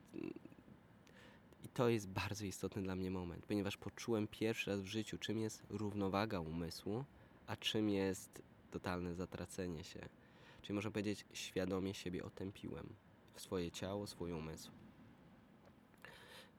I 1.64 1.70
to 1.74 1.90
jest 1.90 2.10
bardzo 2.10 2.46
istotny 2.46 2.82
dla 2.82 2.96
mnie 2.96 3.12
moment, 3.12 3.46
ponieważ 3.46 3.78
poczułem 3.78 4.28
pierwszy 4.28 4.72
raz 4.72 4.82
w 4.82 4.86
życiu, 4.86 5.18
czym 5.18 5.40
jest 5.40 5.64
równowaga 5.70 6.40
umysłu, 6.40 7.06
a 7.48 7.56
czym 7.56 7.90
jest 7.90 8.42
totalne 8.72 9.16
zatracenie 9.16 9.84
się. 9.84 10.10
Czyli 10.62 10.74
można 10.74 10.92
powiedzieć, 10.92 11.26
świadomie 11.34 11.94
siebie 11.94 12.24
otępiłem 12.24 12.90
w 13.34 13.42
swoje 13.42 13.72
ciało, 13.72 14.08
swój 14.08 14.32
umysł. 14.32 14.72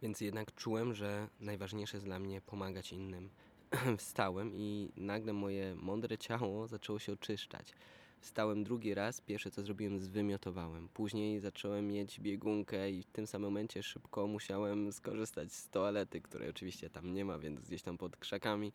Więc 0.03 0.21
jednak 0.21 0.55
czułem, 0.55 0.95
że 0.95 1.29
najważniejsze 1.41 1.97
jest 1.97 2.07
dla 2.07 2.19
mnie 2.19 2.41
pomagać 2.41 2.93
innym. 2.93 3.31
Wstałem 3.99 4.55
i 4.55 4.91
nagle 4.97 5.33
moje 5.33 5.75
mądre 5.75 6.19
ciało 6.19 6.67
zaczęło 6.67 6.99
się 6.99 7.13
oczyszczać. 7.13 7.73
Wstałem 8.21 8.65
drugi 8.65 8.95
raz, 8.95 9.21
pierwsze 9.21 9.51
co 9.51 9.63
zrobiłem, 9.63 10.01
zwymiotowałem. 10.01 10.89
Później 10.89 11.41
zacząłem 11.41 11.89
mieć 11.89 12.21
biegunkę 12.21 12.91
i 12.91 13.03
w 13.03 13.11
tym 13.11 13.27
samym 13.27 13.51
momencie 13.51 13.83
szybko 13.83 14.27
musiałem 14.27 14.93
skorzystać 14.93 15.53
z 15.53 15.69
toalety, 15.69 16.21
której 16.21 16.51
oczywiście 16.51 16.91
tam 16.91 17.15
nie 17.15 17.25
ma, 17.25 17.39
więc 17.39 17.61
gdzieś 17.61 17.83
tam 17.83 17.99
pod 17.99 18.17
krzakami. 18.17 18.73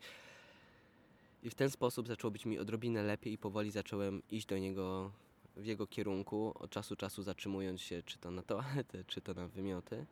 I 1.42 1.50
w 1.50 1.54
ten 1.54 1.70
sposób 1.70 2.08
zaczęło 2.08 2.30
być 2.30 2.46
mi 2.46 2.58
odrobinę 2.58 3.02
lepiej 3.02 3.32
i 3.32 3.38
powoli 3.38 3.70
zacząłem 3.70 4.22
iść 4.30 4.46
do 4.46 4.58
niego 4.58 5.10
w 5.56 5.66
jego 5.66 5.86
kierunku, 5.86 6.52
od 6.54 6.70
czasu 6.70 6.96
czasu 6.96 7.22
zatrzymując 7.22 7.80
się 7.80 8.02
czy 8.02 8.18
to 8.18 8.30
na 8.30 8.42
toaletę, 8.42 9.04
czy 9.04 9.20
to 9.20 9.34
na 9.34 9.48
wymioty. 9.48 10.06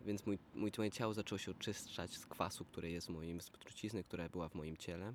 Więc 0.00 0.26
mój, 0.26 0.38
mój, 0.54 0.72
moje 0.78 0.90
ciało 0.90 1.14
zaczęło 1.14 1.38
się 1.38 1.50
oczyszczać 1.50 2.16
z 2.16 2.26
kwasu, 2.26 2.64
który 2.64 2.90
jest 2.90 3.06
w 3.06 3.10
moim, 3.10 3.40
z 3.40 3.50
trucizny, 3.50 4.04
która 4.04 4.28
była 4.28 4.48
w 4.48 4.54
moim 4.54 4.76
ciele. 4.76 5.14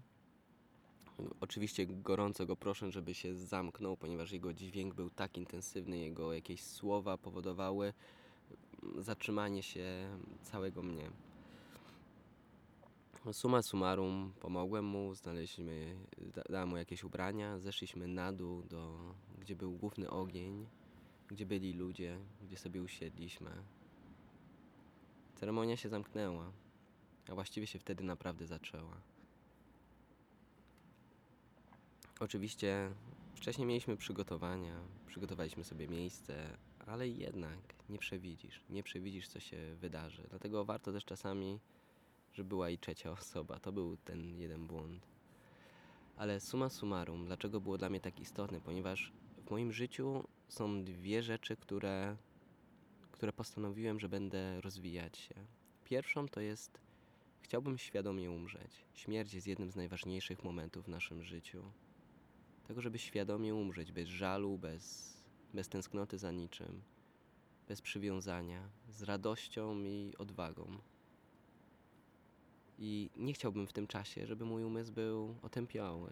Oczywiście 1.40 1.88
gorąco 1.88 2.46
go 2.46 2.56
proszę, 2.56 2.92
żeby 2.92 3.14
się 3.14 3.36
zamknął, 3.36 3.98
ponieważ 3.98 4.32
jego 4.32 4.54
dźwięk 4.54 4.94
był 4.94 5.10
tak 5.10 5.38
intensywny, 5.38 5.98
jego 5.98 6.34
jakieś 6.34 6.64
słowa 6.64 7.18
powodowały 7.18 7.94
zatrzymanie 8.98 9.64
się 9.64 10.18
całego 10.42 10.84
mnie. 10.84 11.12
Suma 13.32 13.62
summarum, 13.62 14.34
pomogłem 14.40 14.86
mu, 14.86 15.16
znaleźliśmy, 15.16 15.96
da- 16.18 16.44
dałem 16.50 16.70
mu 16.70 16.78
jakieś 16.78 17.04
ubrania, 17.04 17.60
zeszliśmy 17.60 18.08
na 18.08 18.34
dół, 18.34 18.64
do, 18.64 18.98
gdzie 19.40 19.56
był 19.56 19.72
główny 19.72 20.10
ogień, 20.10 20.68
gdzie 21.28 21.46
byli 21.46 21.74
ludzie, 21.74 22.20
gdzie 22.44 22.58
sobie 22.58 22.82
usiedliśmy. 22.82 23.52
Ceremonia 25.36 25.78
się 25.78 25.90
zamknęła, 25.90 26.52
a 27.30 27.36
właściwie 27.36 27.68
się 27.68 27.80
wtedy 27.80 28.04
naprawdę 28.04 28.48
zaczęła. 28.48 28.98
Oczywiście 32.20 32.92
wcześniej 33.36 33.68
mieliśmy 33.68 33.98
przygotowania, 33.98 34.80
przygotowaliśmy 35.08 35.64
sobie 35.64 35.88
miejsce, 35.88 36.58
ale 36.88 37.08
jednak 37.08 37.60
nie 37.90 37.98
przewidzisz, 38.00 38.62
nie 38.70 38.84
przewidzisz 38.84 39.28
co 39.28 39.40
się 39.40 39.76
wydarzy. 39.76 40.24
Dlatego 40.30 40.66
warto 40.66 40.92
też 40.92 41.06
czasami, 41.06 41.60
żeby 42.34 42.50
była 42.50 42.70
i 42.70 42.78
trzecia 42.78 43.12
osoba. 43.20 43.60
To 43.60 43.72
był 43.72 43.98
ten 43.98 44.40
jeden 44.40 44.68
błąd. 44.68 45.08
Ale 46.18 46.40
summa 46.40 46.70
summarum, 46.70 47.26
dlaczego 47.26 47.62
było 47.62 47.78
dla 47.78 47.90
mnie 47.90 48.02
tak 48.02 48.20
istotne? 48.20 48.62
Ponieważ 48.62 49.12
w 49.46 49.52
moim 49.52 49.72
życiu 49.72 50.24
są 50.48 50.84
dwie 50.84 51.24
rzeczy, 51.24 51.56
które, 51.56 52.16
które 53.16 53.34
postanowiłem, 53.34 54.00
że 54.00 54.10
będę 54.10 54.62
rozwijać 54.62 55.18
się. 55.18 55.36
Pierwszą 55.86 56.28
to 56.28 56.42
jest, 56.42 56.82
chciałbym 57.42 57.78
świadomie 57.78 58.32
umrzeć. 58.32 58.86
Śmierć 58.94 59.34
jest 59.34 59.48
jednym 59.48 59.72
z 59.72 59.76
najważniejszych 59.76 60.44
momentów 60.44 60.86
w 60.86 60.88
naszym 60.88 61.24
życiu. 61.24 61.64
Tego, 62.68 62.82
żeby 62.82 63.00
świadomie 63.00 63.56
umrzeć, 63.56 63.92
bez 63.92 64.08
żalu, 64.08 64.58
bez, 64.58 65.14
bez 65.54 65.70
tęsknoty 65.70 66.18
za 66.18 66.32
niczym, 66.32 66.82
bez 67.68 67.82
przywiązania, 67.82 68.70
z 68.90 69.04
radością 69.04 69.84
i 69.84 70.14
odwagą. 70.18 70.78
I 72.80 73.10
nie 73.16 73.34
chciałbym 73.34 73.68
w 73.68 73.74
tym 73.74 73.88
czasie, 73.88 74.28
żeby 74.28 74.46
mój 74.46 74.64
umysł 74.64 74.94
był 74.94 75.36
otępiały. 75.42 76.10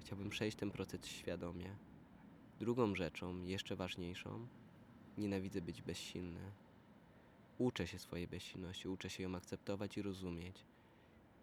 Chciałbym 0.00 0.30
przejść 0.30 0.56
ten 0.56 0.70
proces 0.70 1.06
świadomie. 1.06 1.76
Drugą 2.58 2.94
rzeczą, 2.94 3.44
jeszcze 3.44 3.76
ważniejszą, 3.76 4.46
nienawidzę 5.18 5.60
być 5.60 5.82
bezsilny. 5.82 6.52
Uczę 7.58 7.86
się 7.86 7.98
swojej 7.98 8.28
bezsilności, 8.28 8.88
uczę 8.88 9.10
się 9.10 9.22
ją 9.22 9.34
akceptować 9.34 9.96
i 9.96 10.02
rozumieć. 10.02 10.64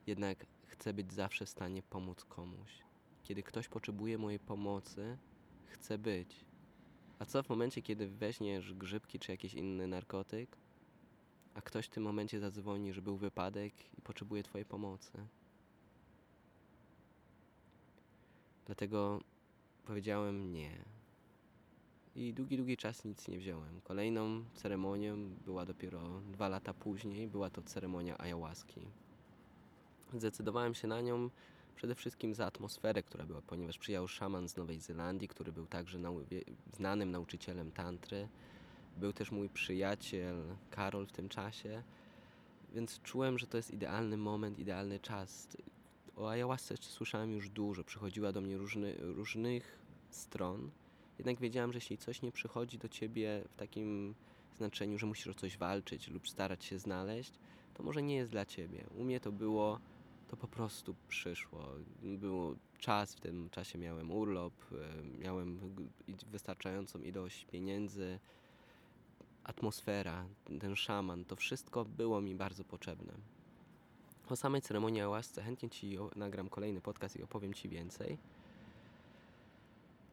Jednak 0.08 0.46
chcę 0.68 0.94
być 0.94 1.14
zawsze 1.14 1.46
w 1.46 1.50
stanie 1.50 1.84
pomóc 1.84 2.24
komuś. 2.24 2.72
Kiedy 3.24 3.44
ktoś 3.44 3.68
potrzebuje 3.68 4.18
mojej 4.18 4.40
pomocy, 4.40 5.18
chcę 5.66 5.98
być. 5.98 6.46
A 7.20 7.26
co 7.26 7.44
w 7.44 7.50
momencie, 7.50 7.82
kiedy 7.82 8.08
weźmiesz 8.08 8.74
grzybki 8.74 9.20
czy 9.20 9.32
jakiś 9.32 9.54
inny 9.54 9.88
narkotyk, 9.88 10.58
a 11.54 11.62
ktoś 11.62 11.86
w 11.86 11.90
tym 11.90 12.04
momencie 12.04 12.40
zadzwoni, 12.40 12.94
że 12.94 13.02
był 13.02 13.18
wypadek 13.18 13.74
i 13.98 14.02
potrzebuje 14.02 14.44
Twojej 14.44 14.66
pomocy? 14.66 15.28
Dlatego 18.66 19.22
powiedziałem 19.86 20.52
nie. 20.52 20.97
I 22.18 22.34
długi, 22.34 22.58
długi 22.58 22.78
czas 22.78 23.06
nic 23.06 23.28
nie 23.28 23.38
wziąłem. 23.40 23.82
Kolejną 23.82 24.44
ceremonią 24.54 25.30
była 25.46 25.66
dopiero 25.66 26.22
dwa 26.32 26.48
lata 26.48 26.74
później, 26.74 27.28
była 27.28 27.50
to 27.50 27.62
ceremonia 27.62 28.18
ayahuaski. 28.18 28.82
Zdecydowałem 30.14 30.76
się 30.76 30.88
na 30.88 31.02
nią 31.02 31.30
przede 31.76 31.96
wszystkim 31.96 32.36
za 32.36 32.46
atmosferę, 32.46 33.04
która 33.04 33.26
była, 33.26 33.42
ponieważ 33.42 33.78
przyjechał 33.78 34.08
szaman 34.08 34.50
z 34.50 34.58
Nowej 34.58 34.80
Zelandii, 34.80 35.28
który 35.28 35.52
był 35.52 35.66
także 35.66 36.00
nau 36.00 36.22
znanym 36.74 37.12
nauczycielem 37.12 37.72
tantry. 37.72 38.28
Był 38.98 39.14
też 39.14 39.32
mój 39.32 39.50
przyjaciel 39.50 40.36
Karol 40.70 41.06
w 41.06 41.12
tym 41.12 41.30
czasie, 41.30 41.84
więc 42.74 43.02
czułem, 43.02 43.38
że 43.40 43.48
to 43.48 43.58
jest 43.58 43.72
idealny 43.72 44.18
moment, 44.18 44.60
idealny 44.60 45.00
czas. 45.00 45.48
O 46.16 46.30
ayahuasce 46.30 46.78
słyszałem 46.78 47.32
już 47.32 47.50
dużo, 47.50 47.84
przychodziła 47.84 48.32
do 48.32 48.42
mnie 48.42 48.58
różny, 48.58 48.96
różnych 49.00 49.80
stron, 50.10 50.72
jednak 51.20 51.40
wiedziałem, 51.40 51.72
że 51.74 51.78
jeśli 51.78 51.98
coś 51.98 52.22
nie 52.22 52.32
przychodzi 52.32 52.78
do 52.78 52.90
ciebie 52.90 53.44
w 53.50 53.56
takim 53.56 54.16
znaczeniu, 54.58 54.98
że 54.98 55.06
musisz 55.06 55.28
o 55.28 55.34
coś 55.34 55.58
walczyć 55.58 56.08
lub 56.08 56.30
starać 56.30 56.66
się 56.66 56.80
znaleźć, 56.80 57.34
to 57.74 57.84
może 57.84 58.04
nie 58.04 58.16
jest 58.16 58.32
dla 58.32 58.46
ciebie. 58.46 58.84
U 58.96 59.04
mnie 59.04 59.20
to 59.20 59.32
było, 59.32 59.80
to 60.28 60.38
po 60.38 60.48
prostu 60.48 60.96
przyszło. 61.08 61.66
Był 62.02 62.58
czas, 62.80 63.16
w 63.16 63.20
tym 63.20 63.50
czasie 63.50 63.78
miałem 63.78 64.12
urlop, 64.12 64.54
e, 64.72 65.20
miałem 65.20 65.60
wystarczającą 66.32 67.00
ilość 67.00 67.46
pieniędzy, 67.46 68.20
atmosfera, 69.44 70.26
ten 70.60 70.76
szaman, 70.76 71.26
to 71.26 71.36
wszystko 71.36 71.86
było 71.86 72.22
mi 72.22 72.36
bardzo 72.36 72.64
potrzebne. 72.64 73.14
O 74.30 74.36
samej 74.36 74.62
ceremonii 74.62 75.02
łasce 75.02 75.42
chętnie 75.42 75.70
Ci 75.70 75.98
nagram 76.16 76.50
kolejny 76.50 76.82
podcast 76.82 77.16
i 77.16 77.24
opowiem 77.24 77.54
Ci 77.54 77.70
więcej. 77.70 78.18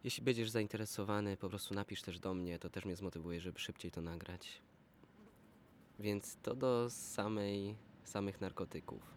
Jeśli 0.05 0.25
będziesz 0.25 0.51
zainteresowany, 0.51 1.37
po 1.37 1.49
prostu 1.49 1.75
napisz 1.75 2.03
też 2.03 2.19
do 2.19 2.35
mnie, 2.35 2.59
to 2.59 2.71
też 2.71 2.85
mnie 2.85 2.97
zmotywuje, 2.97 3.41
żeby 3.41 3.59
szybciej 3.59 3.91
to 3.91 4.01
nagrać. 4.03 4.63
Więc 5.99 6.37
to 6.43 6.55
do 6.55 6.91
samej, 6.91 7.77
samych 8.05 8.41
narkotyków. 8.41 9.15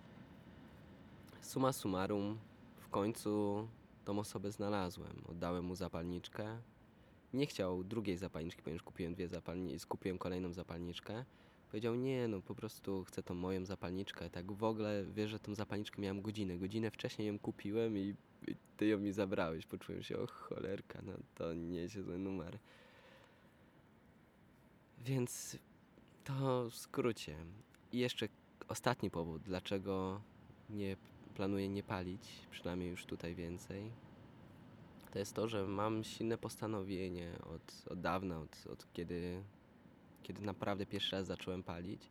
Suma 1.41 1.73
summarum, 1.73 2.39
w 2.77 2.89
końcu 2.89 3.67
tą 4.05 4.19
osobę 4.19 4.51
znalazłem. 4.51 5.23
Oddałem 5.29 5.65
mu 5.65 5.75
zapalniczkę. 5.75 6.61
Nie 7.33 7.45
chciał 7.45 7.83
drugiej 7.83 8.17
zapalniczki, 8.17 8.61
ponieważ 8.63 8.83
kupiłem 8.83 9.13
dwie 9.13 9.27
zapalniczki, 9.27 9.79
skupiłem 9.79 10.17
kolejną 10.17 10.53
zapalniczkę. 10.53 11.25
Powiedział, 11.71 11.95
nie, 11.95 12.27
no 12.27 12.41
po 12.41 12.55
prostu 12.55 13.03
chcę 13.03 13.23
tą 13.23 13.33
moją 13.33 13.65
zapalniczkę. 13.65 14.29
Tak 14.29 14.51
w 14.51 14.63
ogóle 14.63 15.05
wiesz, 15.15 15.31
że 15.31 15.39
tą 15.39 15.55
zapalniczkę 15.55 16.01
miałem 16.01 16.21
godzinę. 16.21 16.57
Godzinę 16.57 16.91
wcześniej 16.91 17.27
ją 17.27 17.39
kupiłem 17.39 17.97
i, 17.97 18.15
i 18.47 18.55
ty 18.77 18.87
ją 18.87 18.99
mi 18.99 19.11
zabrałeś. 19.11 19.65
Poczułem 19.65 20.03
się, 20.03 20.17
o 20.17 20.27
cholerka, 20.27 21.01
no 21.05 21.13
to 21.35 21.53
nie 21.53 21.87
zły 21.87 22.17
numer. 22.17 22.59
Więc 24.99 25.57
to 26.23 26.69
w 26.69 26.75
skrócie. 26.75 27.35
I 27.91 27.99
jeszcze 27.99 28.27
ostatni 28.67 29.09
powód, 29.09 29.41
dlaczego 29.41 30.21
nie 30.69 30.97
planuję 31.35 31.69
nie 31.69 31.83
palić, 31.83 32.21
przynajmniej 32.51 32.89
już 32.89 33.05
tutaj 33.05 33.35
więcej, 33.35 33.91
to 35.11 35.19
jest 35.19 35.33
to, 35.33 35.47
że 35.47 35.67
mam 35.67 36.03
silne 36.03 36.37
postanowienie 36.37 37.31
od, 37.55 37.91
od 37.91 38.01
dawna, 38.01 38.39
od, 38.39 38.67
od 38.71 38.93
kiedy 38.93 39.43
kiedy 40.27 40.41
naprawdę 40.41 40.85
pierwszy 40.85 41.15
raz 41.15 41.27
zacząłem 41.27 41.63
palić, 41.63 42.09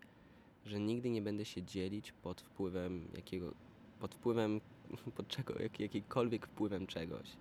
że 0.65 0.81
nigdy 0.81 1.11
nie 1.11 1.23
będę 1.23 1.45
się 1.45 1.63
dzielić 1.63 2.13
pod 2.13 2.41
wpływem 2.41 3.09
jakiego, 3.15 3.55
pod 4.01 4.15
wpływem, 4.15 4.61
pod 5.17 5.29
czego, 5.29 5.63
jak, 5.63 5.81
jakikolwiek 5.81 6.47
wpływem 6.47 6.87
czegoś. 6.87 7.37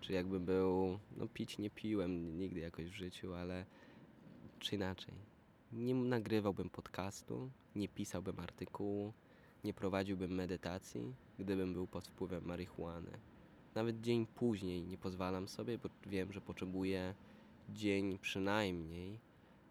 Czy 0.00 0.12
jakby 0.12 0.40
był, 0.40 0.98
no 1.16 1.28
pić 1.28 1.58
nie 1.58 1.70
piłem 1.70 2.38
nigdy 2.38 2.60
jakoś 2.60 2.86
w 2.86 2.94
życiu, 2.94 3.34
ale 3.34 3.66
czy 4.60 4.74
inaczej. 4.74 5.14
Nie 5.72 5.94
nagrywałbym 5.94 6.70
podcastu, 6.70 7.50
nie 7.76 7.88
pisałbym 7.88 8.40
artykułu, 8.40 9.12
nie 9.64 9.74
prowadziłbym 9.74 10.34
medytacji, 10.34 11.14
gdybym 11.38 11.72
był 11.72 11.86
pod 11.86 12.08
wpływem 12.08 12.44
marihuany. 12.44 13.10
Nawet 13.74 14.00
dzień 14.00 14.26
później 14.26 14.86
nie 14.86 14.98
pozwalam 14.98 15.48
sobie, 15.48 15.78
bo 15.78 15.88
wiem, 16.06 16.32
że 16.32 16.40
potrzebuję 16.40 17.14
dzień 17.68 18.18
przynajmniej 18.18 19.25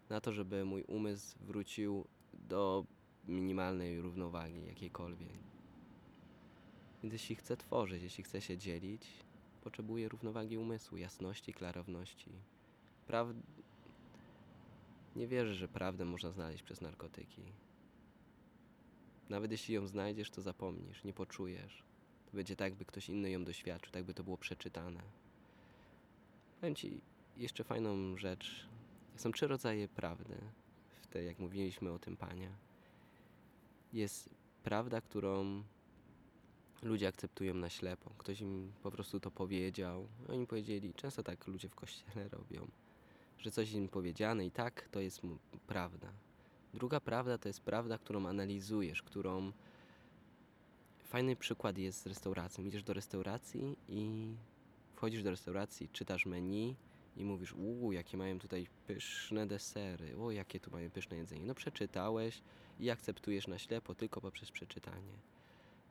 na 0.08 0.20
to, 0.20 0.32
żeby 0.32 0.64
mój 0.64 0.82
umysł 0.82 1.38
wrócił 1.40 2.04
do 2.34 2.86
minimalnej 3.28 4.00
równowagi 4.00 4.66
jakiejkolwiek. 4.66 5.38
Więc 7.02 7.12
jeśli 7.12 7.36
chcę 7.36 7.56
tworzyć, 7.56 8.02
jeśli 8.02 8.24
chcę 8.24 8.40
się 8.40 8.58
dzielić, 8.58 9.06
potrzebuję 9.62 10.08
równowagi 10.08 10.58
umysłu, 10.58 10.98
jasności, 10.98 11.52
klarowności. 11.52 12.30
Praw... 13.06 13.28
Nie 15.16 15.26
wierzę, 15.26 15.54
że 15.54 15.68
prawdę 15.68 16.04
można 16.04 16.30
znaleźć 16.30 16.62
przez 16.62 16.80
narkotyki. 16.80 17.42
Nawet 19.28 19.50
jeśli 19.50 19.74
ją 19.74 19.86
znajdziesz, 19.86 20.30
to 20.30 20.42
zapomnisz, 20.42 21.04
nie 21.04 21.12
poczujesz. 21.12 21.82
To 22.26 22.36
będzie 22.36 22.56
tak, 22.56 22.74
by 22.74 22.84
ktoś 22.84 23.08
inny 23.08 23.30
ją 23.30 23.44
doświadczył, 23.44 23.92
tak 23.92 24.04
by 24.04 24.14
to 24.14 24.24
było 24.24 24.36
przeczytane. 24.36 25.02
Powiem 26.60 26.74
Ci 26.74 27.00
jeszcze 27.36 27.64
fajną 27.64 28.16
rzecz 28.16 28.68
są 29.16 29.32
trzy 29.32 29.46
rodzaje 29.46 29.88
prawdy, 29.88 30.34
w 31.02 31.06
tej, 31.06 31.26
jak 31.26 31.38
mówiliśmy 31.38 31.92
o 31.92 31.98
tym 31.98 32.16
Panie. 32.16 32.50
Jest 33.92 34.30
prawda, 34.62 35.00
którą 35.00 35.62
ludzie 36.82 37.08
akceptują 37.08 37.54
na 37.54 37.70
ślepo. 37.70 38.10
Ktoś 38.18 38.40
im 38.40 38.72
po 38.82 38.90
prostu 38.90 39.20
to 39.20 39.30
powiedział. 39.30 40.08
Oni 40.28 40.46
powiedzieli, 40.46 40.94
często 40.94 41.22
tak 41.22 41.46
ludzie 41.46 41.68
w 41.68 41.74
kościele 41.74 42.28
robią, 42.38 42.68
że 43.38 43.50
coś 43.50 43.72
im 43.72 43.88
powiedziane 43.88 44.46
i 44.46 44.50
tak 44.50 44.88
to 44.88 45.00
jest 45.00 45.20
prawda. 45.66 46.12
Druga 46.74 47.00
prawda 47.00 47.38
to 47.38 47.48
jest 47.48 47.60
prawda, 47.60 47.98
którą 47.98 48.26
analizujesz, 48.26 49.02
którą. 49.02 49.52
Fajny 50.98 51.36
przykład 51.36 51.78
jest 51.78 52.02
z 52.02 52.06
restauracją. 52.06 52.64
Idziesz 52.64 52.82
do 52.82 52.92
restauracji 52.92 53.76
i 53.88 54.34
wchodzisz 54.94 55.22
do 55.22 55.30
restauracji, 55.30 55.88
czytasz 55.88 56.26
menu 56.26 56.76
i 57.16 57.24
mówisz, 57.24 57.52
uuu, 57.52 57.92
jakie 57.92 58.16
mają 58.16 58.38
tutaj 58.38 58.66
pyszne 58.86 59.46
desery, 59.46 60.16
o, 60.16 60.30
jakie 60.30 60.60
tu 60.60 60.70
mają 60.70 60.90
pyszne 60.90 61.16
jedzenie. 61.16 61.46
No 61.46 61.54
przeczytałeś 61.54 62.42
i 62.80 62.90
akceptujesz 62.90 63.48
na 63.48 63.58
ślepo 63.58 63.94
tylko 63.94 64.20
poprzez 64.20 64.50
przeczytanie. 64.50 65.18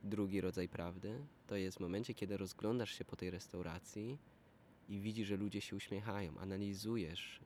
Drugi 0.04 0.42
rodzaj 0.42 0.70
prawdy 0.70 1.20
to 1.48 1.56
jest 1.56 1.78
w 1.78 1.82
momencie, 1.82 2.14
kiedy 2.14 2.38
rozglądasz 2.38 2.92
się 2.92 3.06
po 3.06 3.16
tej 3.16 3.30
restauracji 3.30 4.18
i 4.90 5.00
widzisz, 5.00 5.28
że 5.28 5.38
ludzie 5.38 5.62
się 5.62 5.76
uśmiechają, 5.76 6.38
analizujesz 6.38 7.40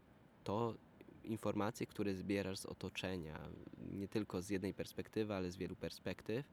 to 0.43 0.75
informacje, 1.23 1.87
które 1.87 2.15
zbierasz 2.15 2.59
z 2.59 2.65
otoczenia, 2.65 3.39
nie 3.91 4.07
tylko 4.07 4.41
z 4.41 4.49
jednej 4.49 4.73
perspektywy, 4.73 5.33
ale 5.33 5.51
z 5.51 5.55
wielu 5.55 5.75
perspektyw. 5.75 6.45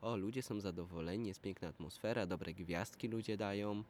O, 0.00 0.16
ludzie 0.16 0.42
są 0.42 0.60
zadowoleni, 0.60 1.28
jest 1.28 1.40
piękna 1.40 1.68
atmosfera, 1.68 2.26
dobre 2.26 2.54
gwiazdki 2.54 3.08
ludzie 3.08 3.36
dają, 3.36 3.84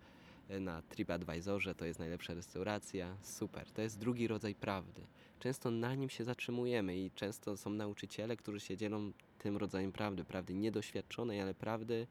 na 0.60 0.82
TripAdvisorze 0.82 1.74
to 1.74 1.84
jest 1.84 1.98
najlepsza 1.98 2.34
restauracja, 2.34 3.16
super. 3.22 3.70
To 3.70 3.82
jest 3.82 3.98
drugi 3.98 4.28
rodzaj 4.28 4.54
prawdy. 4.54 5.06
Często 5.38 5.70
na 5.70 5.94
nim 5.94 6.10
się 6.10 6.24
zatrzymujemy 6.24 6.96
i 6.96 7.10
często 7.10 7.56
są 7.56 7.70
nauczyciele, 7.70 8.36
którzy 8.36 8.60
się 8.60 8.76
dzielą 8.76 9.12
tym 9.38 9.56
rodzajem 9.56 9.92
prawdy, 9.92 10.24
prawdy 10.24 10.54
niedoświadczonej, 10.54 11.40
ale 11.40 11.54
prawdy, 11.54 12.06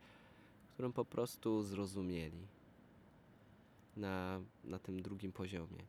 którą 0.73 0.91
po 0.91 1.05
prostu 1.05 1.63
zrozumieli 1.63 2.47
na, 3.97 4.41
na 4.63 4.79
tym 4.79 5.01
drugim 5.01 5.31
poziomie. 5.31 5.85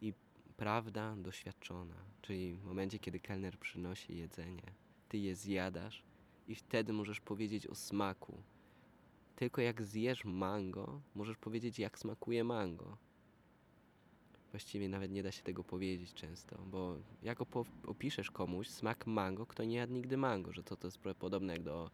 I 0.00 0.12
prawda 0.56 1.16
doświadczona, 1.16 1.96
czyli 2.22 2.54
w 2.54 2.64
momencie, 2.64 2.98
kiedy 2.98 3.20
kelner 3.20 3.58
przynosi 3.58 4.16
jedzenie, 4.16 4.72
ty 5.08 5.18
je 5.18 5.36
zjadasz 5.36 6.02
i 6.48 6.54
wtedy 6.54 6.92
możesz 6.92 7.20
powiedzieć 7.20 7.66
o 7.66 7.74
smaku, 7.74 8.42
tylko 9.36 9.60
jak 9.60 9.82
zjesz 9.82 10.24
mango, 10.24 11.00
możesz 11.14 11.36
powiedzieć, 11.36 11.78
jak 11.78 11.98
smakuje 11.98 12.44
mango. 12.44 12.96
Właściwie 14.50 14.88
nawet 14.88 15.10
nie 15.10 15.22
da 15.22 15.32
się 15.32 15.42
tego 15.42 15.64
powiedzieć 15.64 16.14
często, 16.14 16.58
bo 16.66 16.96
jak 17.22 17.38
opiszesz 17.86 18.30
komuś 18.30 18.68
smak 18.68 19.06
mango, 19.06 19.46
kto 19.46 19.64
nie 19.64 19.76
jadł 19.76 19.92
nigdy 19.92 20.16
mango, 20.16 20.52
że 20.52 20.62
to, 20.62 20.76
to 20.76 20.86
jest 20.86 20.98
podobne 20.98 21.52
jak 21.52 21.62
do 21.62 21.90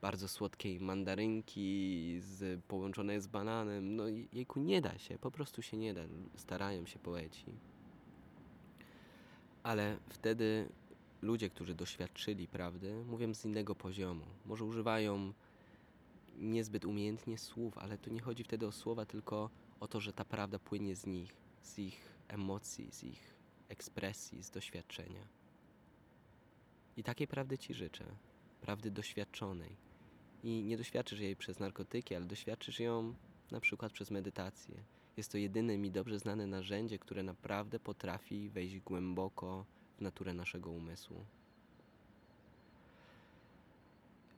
bardzo 0.00 0.28
słodkiej 0.28 0.80
mandarynki 0.80 2.16
z, 2.20 2.64
połączonej 2.64 3.20
z 3.20 3.26
bananem. 3.26 3.96
No 3.96 4.04
jejku, 4.32 4.60
nie 4.60 4.80
da 4.80 4.98
się, 4.98 5.18
po 5.18 5.30
prostu 5.30 5.62
się 5.62 5.76
nie 5.76 5.94
da. 5.94 6.00
Starają 6.36 6.86
się 6.86 6.98
poeci. 6.98 7.46
Ale 9.62 9.96
wtedy 10.08 10.68
ludzie, 11.22 11.50
którzy 11.50 11.74
doświadczyli 11.74 12.48
prawdy, 12.48 13.04
mówią 13.04 13.34
z 13.34 13.44
innego 13.44 13.74
poziomu. 13.74 14.24
Może 14.46 14.64
używają 14.64 15.32
niezbyt 16.40 16.84
umiejętnie 16.84 17.38
słów, 17.38 17.78
ale 17.78 17.98
tu 17.98 18.10
nie 18.10 18.20
chodzi 18.20 18.44
wtedy 18.44 18.66
o 18.66 18.72
słowa, 18.72 19.06
tylko 19.06 19.50
o 19.80 19.88
to, 19.88 20.00
że 20.00 20.12
ta 20.12 20.24
prawda 20.24 20.58
płynie 20.58 20.96
z 20.96 21.06
nich, 21.06 21.32
z 21.62 21.78
ich 21.78 22.18
emocji, 22.28 22.92
z 22.92 23.04
ich 23.04 23.34
ekspresji, 23.68 24.42
z 24.42 24.50
doświadczenia. 24.50 25.28
I 26.96 27.02
takiej 27.02 27.28
prawdy 27.28 27.58
Ci 27.58 27.74
życzę, 27.74 28.04
prawdy 28.60 28.90
doświadczonej. 28.90 29.76
I 30.42 30.64
nie 30.64 30.76
doświadczysz 30.76 31.20
jej 31.20 31.36
przez 31.36 31.58
narkotyki, 31.58 32.14
ale 32.14 32.24
doświadczysz 32.26 32.80
ją 32.80 33.14
na 33.50 33.60
przykład 33.60 33.92
przez 33.92 34.10
medytację. 34.10 34.84
Jest 35.16 35.32
to 35.32 35.38
jedyne 35.38 35.78
mi 35.78 35.90
dobrze 35.90 36.18
znane 36.18 36.46
narzędzie, 36.46 36.98
które 36.98 37.22
naprawdę 37.22 37.80
potrafi 37.80 38.50
wejść 38.50 38.80
głęboko 38.80 39.64
w 39.96 40.00
naturę 40.00 40.34
naszego 40.34 40.70
umysłu. 40.70 41.24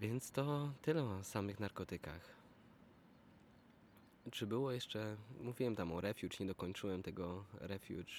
Więc 0.00 0.30
to 0.30 0.72
tyle 0.82 1.04
o 1.04 1.24
samych 1.24 1.60
narkotykach. 1.60 2.36
Czy 4.30 4.46
było 4.46 4.72
jeszcze. 4.72 5.16
Mówiłem 5.40 5.76
tam 5.76 5.92
o 5.92 6.00
refuge, 6.00 6.36
nie 6.40 6.46
dokończyłem 6.46 7.02
tego 7.02 7.44
refuge, 7.52 8.14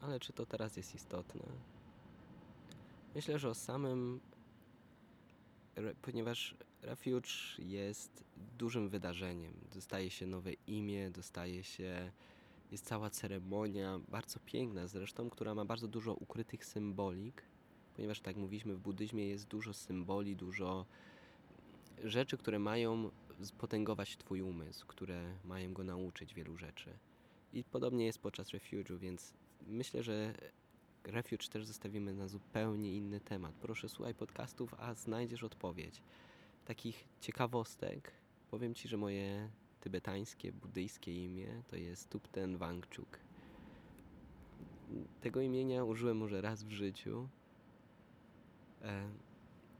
ale 0.00 0.20
czy 0.20 0.32
to 0.32 0.46
teraz 0.46 0.76
jest 0.76 0.94
istotne? 0.94 1.44
Myślę, 3.14 3.38
że 3.38 3.48
o 3.48 3.54
samym. 3.54 4.20
Ponieważ 6.02 6.54
refuge 6.82 7.30
jest 7.58 8.24
dużym 8.58 8.88
wydarzeniem. 8.88 9.54
Dostaje 9.74 10.10
się 10.10 10.26
nowe 10.26 10.52
imię, 10.52 11.10
dostaje 11.10 11.64
się. 11.64 12.12
Jest 12.70 12.86
cała 12.86 13.10
ceremonia, 13.10 14.00
bardzo 14.08 14.40
piękna 14.40 14.86
zresztą, 14.86 15.30
która 15.30 15.54
ma 15.54 15.64
bardzo 15.64 15.88
dużo 15.88 16.14
ukrytych 16.14 16.64
symbolik, 16.64 17.42
ponieważ 17.96 18.20
tak 18.20 18.36
mówiliśmy, 18.36 18.74
w 18.74 18.80
buddyzmie 18.80 19.28
jest 19.28 19.46
dużo 19.46 19.72
symboli, 19.72 20.36
dużo 20.36 20.86
rzeczy, 22.04 22.36
które 22.36 22.58
mają 22.58 23.10
potęgować 23.58 24.16
Twój 24.16 24.42
umysł, 24.42 24.86
które 24.86 25.34
mają 25.44 25.72
go 25.72 25.84
nauczyć 25.84 26.34
wielu 26.34 26.56
rzeczy. 26.56 26.98
I 27.52 27.64
podobnie 27.64 28.06
jest 28.06 28.18
podczas 28.18 28.48
refuge'u, 28.48 28.98
więc 28.98 29.34
myślę, 29.66 30.02
że 30.02 30.34
refuge 31.04 31.48
też 31.48 31.66
zostawimy 31.66 32.14
na 32.14 32.28
zupełnie 32.28 32.96
inny 32.96 33.20
temat. 33.20 33.54
Proszę 33.54 33.88
słuchaj 33.88 34.14
podcastów, 34.14 34.74
a 34.78 34.94
znajdziesz 34.94 35.42
odpowiedź. 35.42 36.02
Takich 36.64 37.08
ciekawostek 37.20 38.12
powiem 38.50 38.74
Ci, 38.74 38.88
że 38.88 38.96
moje 38.96 39.50
tybetańskie, 39.80 40.52
buddyjskie 40.52 41.24
imię 41.24 41.62
to 41.68 41.76
jest 41.76 42.10
Tupten 42.10 42.56
Wangchuk. 42.56 43.18
Tego 45.20 45.40
imienia 45.40 45.84
użyłem 45.84 46.16
może 46.16 46.40
raz 46.40 46.64
w 46.64 46.70
życiu. 46.70 47.28
E, 48.84 49.08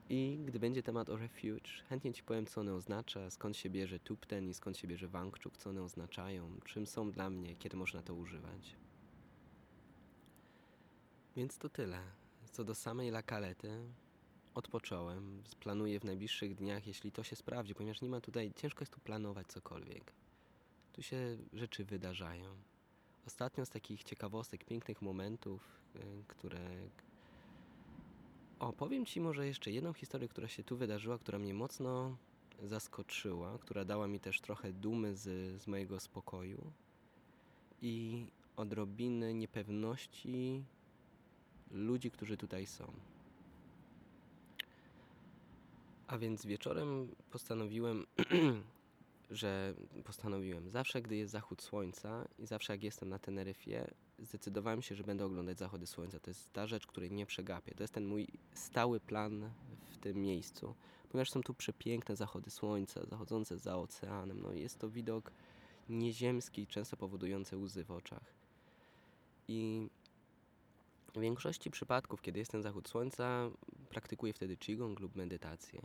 I 0.08 0.38
gdy 0.46 0.58
będzie 0.58 0.82
temat 0.82 1.10
o 1.10 1.16
refuge, 1.16 1.70
chętnie 1.88 2.12
Ci 2.12 2.22
powiem, 2.22 2.46
co 2.46 2.60
one 2.60 2.74
oznacza, 2.74 3.30
skąd 3.30 3.56
się 3.56 3.70
bierze 3.70 3.98
Tupten 3.98 4.48
i 4.48 4.54
skąd 4.54 4.78
się 4.78 4.88
bierze 4.88 5.08
Wangchuk, 5.08 5.56
co 5.56 5.70
one 5.70 5.82
oznaczają, 5.82 6.60
czym 6.64 6.86
są 6.86 7.10
dla 7.10 7.30
mnie, 7.30 7.56
kiedy 7.56 7.76
można 7.76 8.02
to 8.02 8.14
używać. 8.14 8.76
Więc 11.36 11.58
to 11.58 11.68
tyle. 11.68 12.00
Co 12.52 12.64
do 12.64 12.74
samej 12.74 13.10
lakalety, 13.10 13.70
odpocząłem. 14.54 15.42
Planuję 15.60 16.00
w 16.00 16.04
najbliższych 16.04 16.54
dniach, 16.54 16.86
jeśli 16.86 17.12
to 17.12 17.22
się 17.22 17.36
sprawdzi, 17.36 17.74
ponieważ 17.74 18.02
nie 18.02 18.08
ma 18.08 18.20
tutaj, 18.20 18.52
ciężko 18.56 18.82
jest 18.82 18.92
tu 18.92 19.00
planować 19.00 19.46
cokolwiek. 19.46 20.12
Tu 20.92 21.02
się 21.02 21.36
rzeczy 21.52 21.84
wydarzają. 21.84 22.56
Ostatnio 23.26 23.66
z 23.66 23.70
takich 23.70 24.04
ciekawostek, 24.04 24.64
pięknych 24.64 25.02
momentów, 25.02 25.80
y, 25.96 26.24
które. 26.28 26.60
O, 28.58 28.72
powiem 28.72 29.06
Ci 29.06 29.20
może 29.20 29.46
jeszcze 29.46 29.70
jedną 29.70 29.92
historię, 29.92 30.28
która 30.28 30.48
się 30.48 30.64
tu 30.64 30.76
wydarzyła, 30.76 31.18
która 31.18 31.38
mnie 31.38 31.54
mocno 31.54 32.16
zaskoczyła, 32.62 33.58
która 33.58 33.84
dała 33.84 34.06
mi 34.06 34.20
też 34.20 34.40
trochę 34.40 34.72
dumy 34.72 35.16
z, 35.16 35.22
z 35.62 35.66
mojego 35.66 36.00
spokoju 36.00 36.72
i 37.82 38.26
odrobiny 38.56 39.34
niepewności 39.34 40.64
ludzi, 41.70 42.10
którzy 42.10 42.36
tutaj 42.36 42.66
są. 42.66 42.92
A 46.06 46.18
więc 46.18 46.46
wieczorem 46.46 47.08
postanowiłem, 47.30 48.06
że 49.30 49.74
postanowiłem, 50.04 50.70
zawsze 50.70 51.02
gdy 51.02 51.16
jest 51.16 51.32
zachód 51.32 51.62
słońca 51.62 52.28
i 52.38 52.46
zawsze 52.46 52.72
jak 52.72 52.82
jestem 52.82 53.08
na 53.08 53.18
Teneryfie, 53.18 53.90
zdecydowałem 54.18 54.82
się, 54.82 54.94
że 54.94 55.04
będę 55.04 55.24
oglądać 55.24 55.58
zachody 55.58 55.86
słońca. 55.86 56.20
To 56.20 56.30
jest 56.30 56.52
ta 56.52 56.66
rzecz, 56.66 56.86
której 56.86 57.12
nie 57.12 57.26
przegapię. 57.26 57.74
To 57.74 57.82
jest 57.82 57.94
ten 57.94 58.06
mój 58.06 58.28
stały 58.54 59.00
plan 59.00 59.50
w 59.92 59.98
tym 59.98 60.22
miejscu, 60.22 60.74
ponieważ 61.08 61.30
są 61.30 61.42
tu 61.42 61.54
przepiękne 61.54 62.16
zachody 62.16 62.50
słońca, 62.50 63.06
zachodzące 63.06 63.58
za 63.58 63.76
oceanem. 63.76 64.40
No 64.42 64.52
jest 64.52 64.78
to 64.78 64.90
widok 64.90 65.32
nieziemski, 65.88 66.66
często 66.66 66.96
powodujący 66.96 67.56
łzy 67.56 67.84
w 67.84 67.90
oczach. 67.90 68.34
I 69.48 69.88
w 71.14 71.20
większości 71.20 71.70
przypadków, 71.70 72.22
kiedy 72.22 72.38
jest 72.38 72.50
ten 72.50 72.62
zachód 72.62 72.88
słońca, 72.88 73.50
praktykuję 73.88 74.32
wtedy 74.32 74.56
qigong 74.56 75.00
lub 75.00 75.16
medytację. 75.16 75.82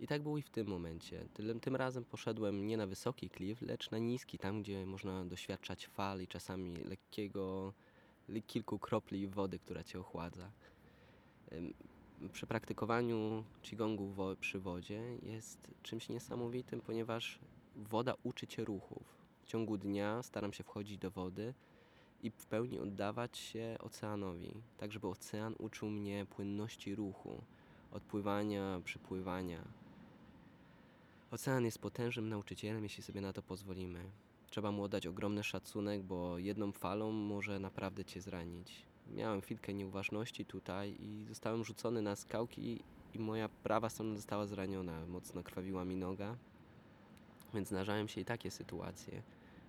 I 0.00 0.06
tak 0.06 0.22
było 0.22 0.38
i 0.38 0.42
w 0.42 0.50
tym 0.50 0.66
momencie. 0.66 1.28
Tym, 1.34 1.60
tym 1.60 1.76
razem 1.76 2.04
poszedłem 2.04 2.66
nie 2.66 2.76
na 2.76 2.86
wysoki 2.86 3.30
klif, 3.30 3.62
lecz 3.62 3.90
na 3.90 3.98
niski, 3.98 4.38
tam 4.38 4.62
gdzie 4.62 4.86
można 4.86 5.24
doświadczać 5.24 5.86
fal 5.86 6.22
i 6.22 6.26
czasami 6.26 6.76
lekkiego, 6.76 7.72
kilku 8.46 8.78
kropli 8.78 9.26
wody, 9.26 9.58
która 9.58 9.84
cię 9.84 10.00
ochładza. 10.00 10.50
Przy 12.32 12.46
praktykowaniu 12.46 13.44
qigongu 13.62 14.14
przy 14.40 14.58
wodzie 14.58 15.02
jest 15.22 15.68
czymś 15.82 16.08
niesamowitym, 16.08 16.80
ponieważ 16.80 17.38
woda 17.76 18.14
uczy 18.22 18.46
cię 18.46 18.64
ruchów. 18.64 19.18
W 19.42 19.46
ciągu 19.46 19.78
dnia 19.78 20.22
staram 20.22 20.52
się 20.52 20.64
wchodzić 20.64 20.98
do 20.98 21.10
wody, 21.10 21.54
i 22.22 22.30
w 22.30 22.46
pełni 22.46 22.78
oddawać 22.78 23.38
się 23.38 23.76
oceanowi, 23.80 24.54
tak 24.78 24.92
żeby 24.92 25.08
ocean 25.08 25.54
uczył 25.58 25.90
mnie 25.90 26.26
płynności 26.30 26.94
ruchu, 26.94 27.42
odpływania, 27.92 28.80
przypływania. 28.84 29.64
Ocean 31.30 31.64
jest 31.64 31.78
potężnym 31.78 32.28
nauczycielem, 32.28 32.82
jeśli 32.82 33.02
sobie 33.02 33.20
na 33.20 33.32
to 33.32 33.42
pozwolimy. 33.42 34.04
Trzeba 34.50 34.72
mu 34.72 34.82
oddać 34.82 35.06
ogromny 35.06 35.44
szacunek, 35.44 36.02
bo 36.02 36.38
jedną 36.38 36.72
falą 36.72 37.12
może 37.12 37.58
naprawdę 37.58 38.04
cię 38.04 38.20
zranić. 38.20 38.86
Miałem 39.14 39.40
chwilkę 39.40 39.74
nieuważności 39.74 40.44
tutaj 40.44 40.96
i 41.00 41.24
zostałem 41.28 41.64
rzucony 41.64 42.02
na 42.02 42.16
skałki 42.16 42.82
i 43.14 43.18
moja 43.18 43.48
prawa 43.48 43.88
strona 43.88 44.14
została 44.14 44.46
zraniona. 44.46 45.06
Mocno 45.06 45.42
krwawiła 45.42 45.84
mi 45.84 45.96
noga, 45.96 46.36
więc 47.54 47.68
zdarzają 47.68 48.06
się 48.06 48.20
i 48.20 48.24
takie 48.24 48.50
sytuacje. 48.50 49.22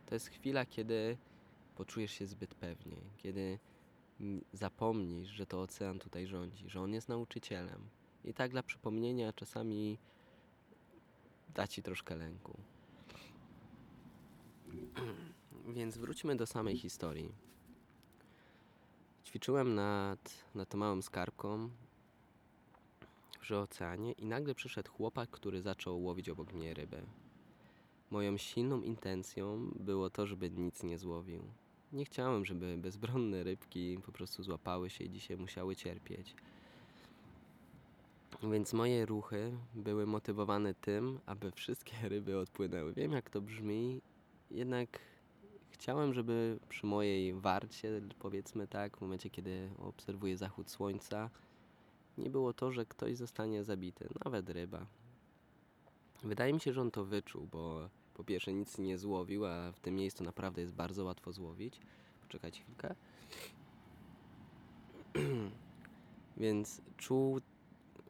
To 0.05 0.15
jest 0.15 0.27
chwila, 0.27 0.65
kiedy 0.65 1.17
poczujesz 1.75 2.11
się 2.11 2.25
zbyt 2.25 2.55
pewnie, 2.55 2.97
kiedy 3.17 3.59
zapomnisz, 4.53 5.29
że 5.29 5.45
to 5.45 5.61
ocean 5.61 5.99
tutaj 5.99 6.27
rządzi, 6.27 6.69
że 6.69 6.81
on 6.81 6.93
jest 6.93 7.09
nauczycielem. 7.09 7.81
I 8.23 8.33
tak 8.33 8.51
dla 8.51 8.63
przypomnienia 8.63 9.33
czasami 9.33 9.97
da 11.55 11.67
ci 11.67 11.83
troszkę 11.83 12.15
lęku. 12.15 12.59
Więc 15.75 15.97
wróćmy 15.97 16.35
do 16.35 16.47
samej 16.47 16.77
historii. 16.77 17.31
Ćwiczyłem 19.25 19.75
nad, 19.75 20.45
nad 20.55 20.73
małą 20.73 21.01
skarbką 21.01 21.69
przy 23.39 23.57
oceanie 23.57 24.11
i 24.11 24.25
nagle 24.25 24.55
przyszedł 24.55 24.91
chłopak, 24.91 25.29
który 25.29 25.61
zaczął 25.61 26.03
łowić 26.03 26.29
obok 26.29 26.53
mnie 26.53 26.73
rybę. 26.73 27.01
Moją 28.11 28.37
silną 28.37 28.81
intencją 28.81 29.71
było 29.75 30.09
to, 30.09 30.27
żeby 30.27 30.51
nic 30.51 30.83
nie 30.83 30.97
złowił. 30.97 31.43
Nie 31.93 32.05
chciałem, 32.05 32.45
żeby 32.45 32.77
bezbronne 32.77 33.43
rybki 33.43 33.97
po 34.05 34.11
prostu 34.11 34.43
złapały 34.43 34.89
się 34.89 35.03
i 35.03 35.09
dzisiaj 35.09 35.37
musiały 35.37 35.75
cierpieć. 35.75 36.35
Więc 38.51 38.73
moje 38.73 39.05
ruchy 39.05 39.51
były 39.73 40.05
motywowane 40.05 40.73
tym, 40.73 41.19
aby 41.25 41.51
wszystkie 41.51 41.93
ryby 42.09 42.37
odpłynęły. 42.37 42.93
Wiem, 42.93 43.11
jak 43.11 43.29
to 43.29 43.41
brzmi, 43.41 44.01
jednak 44.51 44.99
chciałem, 45.69 46.13
żeby 46.13 46.59
przy 46.69 46.85
mojej 46.85 47.33
warcie, 47.33 48.01
powiedzmy 48.19 48.67
tak, 48.67 48.97
w 48.97 49.01
momencie, 49.01 49.29
kiedy 49.29 49.69
obserwuję 49.77 50.37
zachód 50.37 50.69
słońca, 50.69 51.29
nie 52.17 52.29
było 52.29 52.53
to, 52.53 52.71
że 52.71 52.85
ktoś 52.85 53.17
zostanie 53.17 53.63
zabity, 53.63 54.09
nawet 54.25 54.49
ryba. 54.49 54.85
Wydaje 56.23 56.53
mi 56.53 56.59
się, 56.59 56.73
że 56.73 56.81
on 56.81 56.91
to 56.91 57.05
wyczuł, 57.05 57.47
bo 57.51 57.89
po 58.13 58.23
pierwsze 58.23 58.53
nic 58.53 58.77
nie 58.77 58.97
złowił, 58.97 59.45
a 59.45 59.71
w 59.71 59.79
tym 59.79 59.95
miejscu 59.95 60.23
naprawdę 60.23 60.61
jest 60.61 60.73
bardzo 60.73 61.03
łatwo 61.03 61.31
złowić. 61.31 61.79
Poczekajcie 62.21 62.61
chwilkę. 62.61 62.95
Więc 66.37 66.81
czuł 66.97 67.39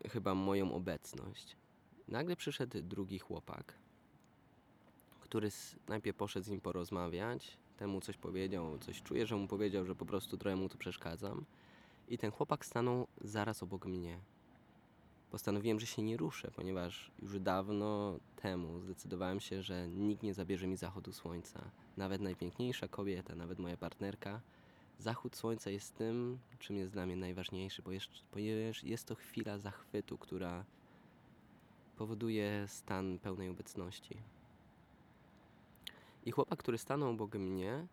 chyba 0.08 0.36
moją 0.36 0.74
obecność. 0.74 1.56
Nagle 2.08 2.36
przyszedł 2.36 2.82
drugi 2.82 3.20
chłopak, 3.20 3.74
który 5.22 5.50
najpierw 5.88 6.18
poszedł 6.18 6.46
z 6.46 6.50
nim 6.50 6.62
porozmawiać, 6.62 7.58
temu 7.78 8.02
coś 8.02 8.18
powiedział, 8.18 8.78
coś 8.78 9.02
czuję, 9.02 9.26
że 9.26 9.36
mu 9.36 9.48
powiedział, 9.48 9.86
że 9.86 9.96
po 9.96 10.06
prostu 10.06 10.38
trochę 10.38 10.56
mu 10.56 10.70
tu 10.70 10.78
przeszkadzam. 10.78 11.46
I 12.08 12.18
ten 12.18 12.32
chłopak 12.32 12.66
stanął 12.66 13.08
zaraz 13.22 13.64
obok 13.64 13.86
mnie 13.86 14.20
postanowiłem, 15.32 15.80
że 15.80 15.86
się 15.86 16.02
nie 16.02 16.18
ruszę, 16.18 16.52
ponieważ 16.56 17.12
już 17.22 17.40
dawno 17.40 18.20
temu 18.36 18.82
zdecydowałem 18.82 19.40
się, 19.40 19.62
że 19.62 19.90
nikt 19.90 20.24
nie 20.24 20.34
zabierze 20.34 20.68
mi 20.68 20.78
zachodu 20.78 21.14
słońca. 21.14 21.72
Nawet 21.98 22.22
najpiękniejsza 22.22 22.88
kobieta, 22.88 23.36
nawet 23.36 23.60
moja 23.60 23.78
partnerka. 23.78 24.42
Zachód 25.00 25.36
słońca 25.36 25.70
jest 25.70 25.96
tym, 25.96 26.40
czym 26.60 26.78
jest 26.78 26.92
dla 26.92 27.06
mnie 27.06 27.16
najważniejszy, 27.16 27.84
ponieważ 28.32 28.84
jest 28.84 29.06
to 29.06 29.16
chwila 29.16 29.58
zachwytu, 29.60 30.18
która 30.18 30.66
powoduje 31.98 32.66
stan 32.68 33.20
pełnej 33.20 33.50
obecności. 33.50 34.18
I 36.26 36.32
chłopak, 36.32 36.60
który 36.60 36.78
stanął 36.78 37.10
obok 37.10 37.36
mnie, 37.36 37.88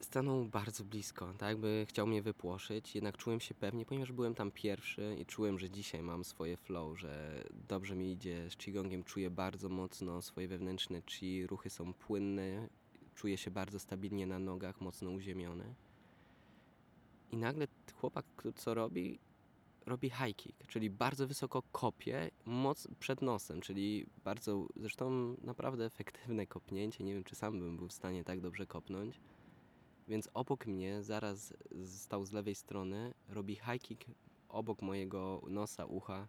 stanął 0.00 0.44
bardzo 0.44 0.84
blisko, 0.84 1.34
tak 1.38 1.48
jakby 1.48 1.86
chciał 1.88 2.06
mnie 2.06 2.22
wypłoszyć, 2.22 2.94
jednak 2.94 3.16
czułem 3.16 3.40
się 3.40 3.54
pewnie, 3.54 3.86
ponieważ 3.86 4.12
byłem 4.12 4.34
tam 4.34 4.50
pierwszy 4.50 5.16
i 5.20 5.26
czułem, 5.26 5.58
że 5.58 5.70
dzisiaj 5.70 6.02
mam 6.02 6.24
swoje 6.24 6.56
flow, 6.56 6.98
że 6.98 7.44
dobrze 7.68 7.96
mi 7.96 8.12
idzie 8.12 8.50
z 8.50 8.56
qigongiem, 8.56 9.04
czuję 9.04 9.30
bardzo 9.30 9.68
mocno 9.68 10.22
swoje 10.22 10.48
wewnętrzne 10.48 11.02
chi, 11.02 11.46
ruchy 11.46 11.70
są 11.70 11.92
płynne, 11.92 12.68
czuję 13.18 13.36
się 13.36 13.50
bardzo 13.50 13.78
stabilnie 13.78 14.26
na 14.26 14.38
nogach, 14.38 14.80
mocno 14.80 15.10
uziemiony. 15.10 15.74
I 17.32 17.36
nagle 17.36 17.66
chłopak, 17.94 18.26
co 18.54 18.74
robi? 18.74 19.18
Robi 19.86 20.10
high 20.10 20.36
kick, 20.36 20.66
czyli 20.66 20.90
bardzo 20.90 21.26
wysoko 21.26 21.62
kopie 21.72 22.30
moc 22.44 22.88
przed 23.00 23.22
nosem, 23.22 23.60
czyli 23.60 24.06
bardzo, 24.24 24.66
zresztą 24.76 25.36
naprawdę 25.42 25.84
efektywne 25.84 26.46
kopnięcie. 26.46 27.04
Nie 27.04 27.14
wiem, 27.14 27.24
czy 27.24 27.34
sam 27.34 27.60
bym 27.60 27.76
był 27.76 27.88
w 27.88 27.92
stanie 27.92 28.24
tak 28.24 28.40
dobrze 28.40 28.66
kopnąć. 28.66 29.20
Więc 30.08 30.28
obok 30.34 30.66
mnie, 30.66 31.02
zaraz 31.02 31.54
stał 31.84 32.24
z 32.24 32.32
lewej 32.32 32.54
strony, 32.54 33.14
robi 33.28 33.54
high 33.54 33.82
kick 33.82 34.04
obok 34.48 34.82
mojego 34.82 35.42
nosa, 35.48 35.84
ucha. 35.84 36.26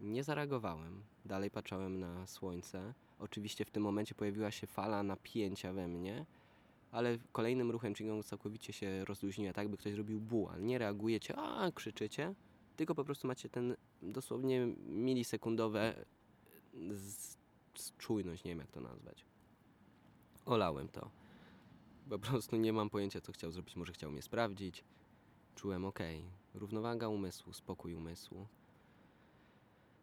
Nie 0.00 0.24
zareagowałem. 0.24 1.02
Dalej 1.24 1.50
patrzałem 1.50 2.00
na 2.00 2.26
słońce. 2.26 2.94
Oczywiście 3.22 3.64
w 3.64 3.70
tym 3.70 3.82
momencie 3.82 4.14
pojawiła 4.14 4.50
się 4.50 4.66
fala 4.66 5.02
napięcia 5.02 5.72
we 5.72 5.88
mnie, 5.88 6.26
ale 6.92 7.18
kolejnym 7.32 7.70
ruchem 7.70 7.94
Qigong 7.94 8.24
całkowicie 8.24 8.72
się 8.72 9.04
rozluźniła, 9.04 9.52
tak 9.52 9.68
by 9.68 9.76
ktoś 9.76 9.92
zrobił 9.92 10.20
buła. 10.20 10.58
Nie 10.58 10.78
reagujecie, 10.78 11.36
a 11.36 11.72
krzyczycie, 11.72 12.34
tylko 12.76 12.94
po 12.94 13.04
prostu 13.04 13.28
macie 13.28 13.48
ten 13.48 13.76
dosłownie 14.02 14.66
milisekundowe 14.86 16.04
z, 16.90 17.36
z 17.74 17.96
czujność, 17.96 18.44
nie 18.44 18.50
wiem 18.50 18.58
jak 18.58 18.70
to 18.70 18.80
nazwać. 18.80 19.24
Olałem 20.46 20.88
to. 20.88 21.10
Po 22.10 22.18
prostu 22.18 22.56
nie 22.56 22.72
mam 22.72 22.90
pojęcia, 22.90 23.20
co 23.20 23.32
chciał 23.32 23.50
zrobić. 23.50 23.76
Może 23.76 23.92
chciał 23.92 24.10
mnie 24.10 24.22
sprawdzić. 24.22 24.84
Czułem 25.54 25.84
ok. 25.84 25.98
Równowaga 26.54 27.08
umysłu, 27.08 27.52
spokój 27.52 27.94
umysłu. 27.94 28.46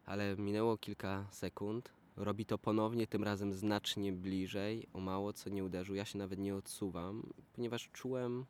Ale 0.05 0.35
minęło 0.37 0.77
kilka 0.77 1.27
sekund. 1.31 1.98
Robi 2.19 2.45
to 2.45 2.57
ponownie, 2.57 3.07
tym 3.07 3.23
razem 3.23 3.53
znacznie 3.53 4.13
bliżej. 4.13 4.87
O 4.93 4.99
mało 4.99 5.33
co 5.33 5.49
nie 5.49 5.63
uderzył. 5.63 5.95
Ja 5.95 6.05
się 6.05 6.17
nawet 6.17 6.39
nie 6.39 6.55
odsuwam, 6.55 7.33
ponieważ 7.53 7.89
czułem. 7.93 8.45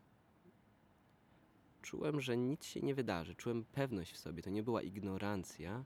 Czułem, 1.82 2.22
że 2.22 2.38
nic 2.38 2.65
się 2.65 2.82
nie 2.82 2.95
wydarzy. 2.95 3.36
Czułem 3.36 3.65
pewność 3.65 4.13
w 4.13 4.17
sobie. 4.17 4.43
To 4.43 4.49
nie 4.49 4.63
była 4.63 4.82
ignorancja. 4.82 5.84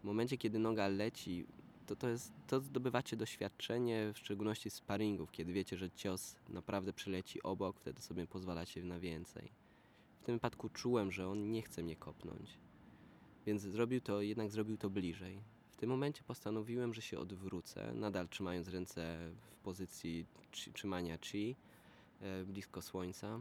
W 0.00 0.04
momencie, 0.04 0.38
kiedy 0.38 0.58
noga 0.58 0.88
leci 0.88 1.46
to, 1.86 1.96
to, 1.96 2.08
jest, 2.08 2.32
to 2.46 2.60
zdobywacie 2.60 3.16
doświadczenie, 3.16 4.12
w 4.14 4.18
szczególności 4.18 4.70
sparingów, 4.70 5.30
kiedy 5.30 5.52
wiecie, 5.52 5.76
że 5.76 5.90
cios 5.90 6.36
naprawdę 6.48 6.92
przyleci 6.92 7.42
obok, 7.42 7.80
wtedy 7.80 8.02
sobie 8.02 8.26
pozwalacie 8.26 8.84
na 8.84 9.00
więcej. 9.00 9.52
W 10.20 10.24
tym 10.24 10.34
wypadku 10.34 10.68
czułem, 10.68 11.12
że 11.12 11.28
on 11.28 11.50
nie 11.50 11.62
chce 11.62 11.82
mnie 11.82 11.96
kopnąć, 11.96 12.58
więc 13.46 13.62
zrobił 13.62 14.00
to, 14.00 14.22
jednak 14.22 14.50
zrobił 14.50 14.76
to 14.76 14.90
bliżej. 14.90 15.42
Tym 15.80 15.90
momencie 15.90 16.22
postanowiłem, 16.22 16.94
że 16.94 17.02
się 17.02 17.18
odwrócę, 17.18 17.92
nadal 17.94 18.28
trzymając 18.28 18.68
ręce 18.68 19.18
w 19.50 19.56
pozycji 19.56 20.26
trzymania 20.72 21.18
chi, 21.18 21.56
e, 22.20 22.44
blisko 22.44 22.82
słońca. 22.82 23.40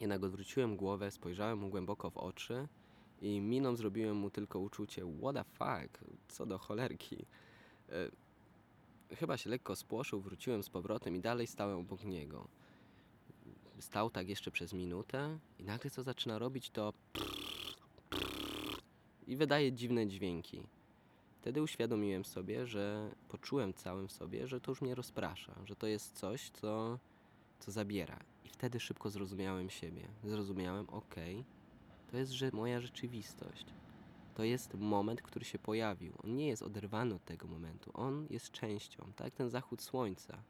Jednak 0.00 0.24
odwróciłem 0.24 0.76
głowę, 0.76 1.10
spojrzałem 1.10 1.58
mu 1.58 1.68
głęboko 1.68 2.10
w 2.10 2.16
oczy 2.16 2.68
i 3.22 3.40
miną 3.40 3.76
zrobiłem 3.76 4.16
mu 4.16 4.30
tylko 4.30 4.58
uczucie 4.58 5.02
what 5.18 5.34
the 5.36 5.44
fuck, 5.44 6.04
co 6.28 6.46
do 6.46 6.58
cholerki. 6.58 7.26
E, 7.88 8.10
chyba 9.16 9.36
się 9.36 9.50
lekko 9.50 9.76
spłoszył, 9.76 10.20
wróciłem 10.20 10.62
z 10.62 10.70
powrotem 10.70 11.16
i 11.16 11.20
dalej 11.20 11.46
stałem 11.46 11.78
obok 11.78 12.04
niego. 12.04 12.48
Stał 13.78 14.10
tak 14.10 14.28
jeszcze 14.28 14.50
przez 14.50 14.72
minutę 14.72 15.38
i 15.58 15.64
nagle 15.64 15.90
co 15.90 16.02
zaczyna 16.02 16.38
robić 16.38 16.70
to 16.70 16.92
i 19.26 19.36
wydaje 19.36 19.72
dziwne 19.72 20.06
dźwięki. 20.06 20.62
Wtedy 21.44 21.62
uświadomiłem 21.62 22.24
sobie, 22.24 22.66
że 22.66 23.10
poczułem 23.28 23.74
całym 23.74 24.10
sobie, 24.10 24.48
że 24.48 24.60
to 24.60 24.70
już 24.70 24.82
mnie 24.82 24.94
rozprasza, 24.94 25.54
że 25.64 25.76
to 25.76 25.86
jest 25.86 26.16
coś, 26.16 26.50
co, 26.50 26.98
co 27.58 27.72
zabiera. 27.72 28.18
I 28.44 28.48
wtedy 28.48 28.80
szybko 28.80 29.10
zrozumiałem 29.10 29.70
siebie. 29.70 30.08
Zrozumiałem, 30.24 30.88
okay, 30.88 31.44
to 32.10 32.16
jest 32.16 32.32
że 32.32 32.50
moja 32.52 32.80
rzeczywistość. 32.80 33.66
To 34.34 34.44
jest 34.44 34.74
moment, 34.74 35.22
który 35.22 35.44
się 35.44 35.58
pojawił. 35.58 36.12
On 36.24 36.36
nie 36.36 36.48
jest 36.48 36.62
oderwany 36.62 37.14
od 37.14 37.24
tego 37.24 37.48
momentu. 37.48 37.90
On 37.94 38.26
jest 38.30 38.50
częścią, 38.50 39.12
tak? 39.16 39.34
Ten 39.34 39.50
zachód 39.50 39.82
słońca. 39.82 40.42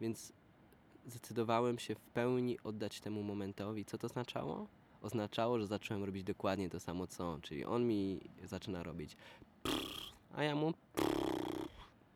Więc 0.00 0.32
zdecydowałem 1.06 1.78
się 1.78 1.94
w 1.94 2.00
pełni 2.00 2.58
oddać 2.64 3.00
temu 3.00 3.22
momentowi. 3.22 3.84
Co 3.84 3.98
to 3.98 4.06
oznaczało? 4.06 4.66
Oznaczało, 5.02 5.58
że 5.58 5.66
zacząłem 5.66 6.04
robić 6.04 6.24
dokładnie 6.24 6.70
to 6.70 6.80
samo 6.80 7.06
co 7.06 7.32
on. 7.32 7.40
Czyli 7.40 7.64
on 7.64 7.86
mi 7.86 8.20
zaczyna 8.44 8.82
robić, 8.82 9.16
a 10.34 10.42
ja 10.42 10.54
mu 10.54 10.74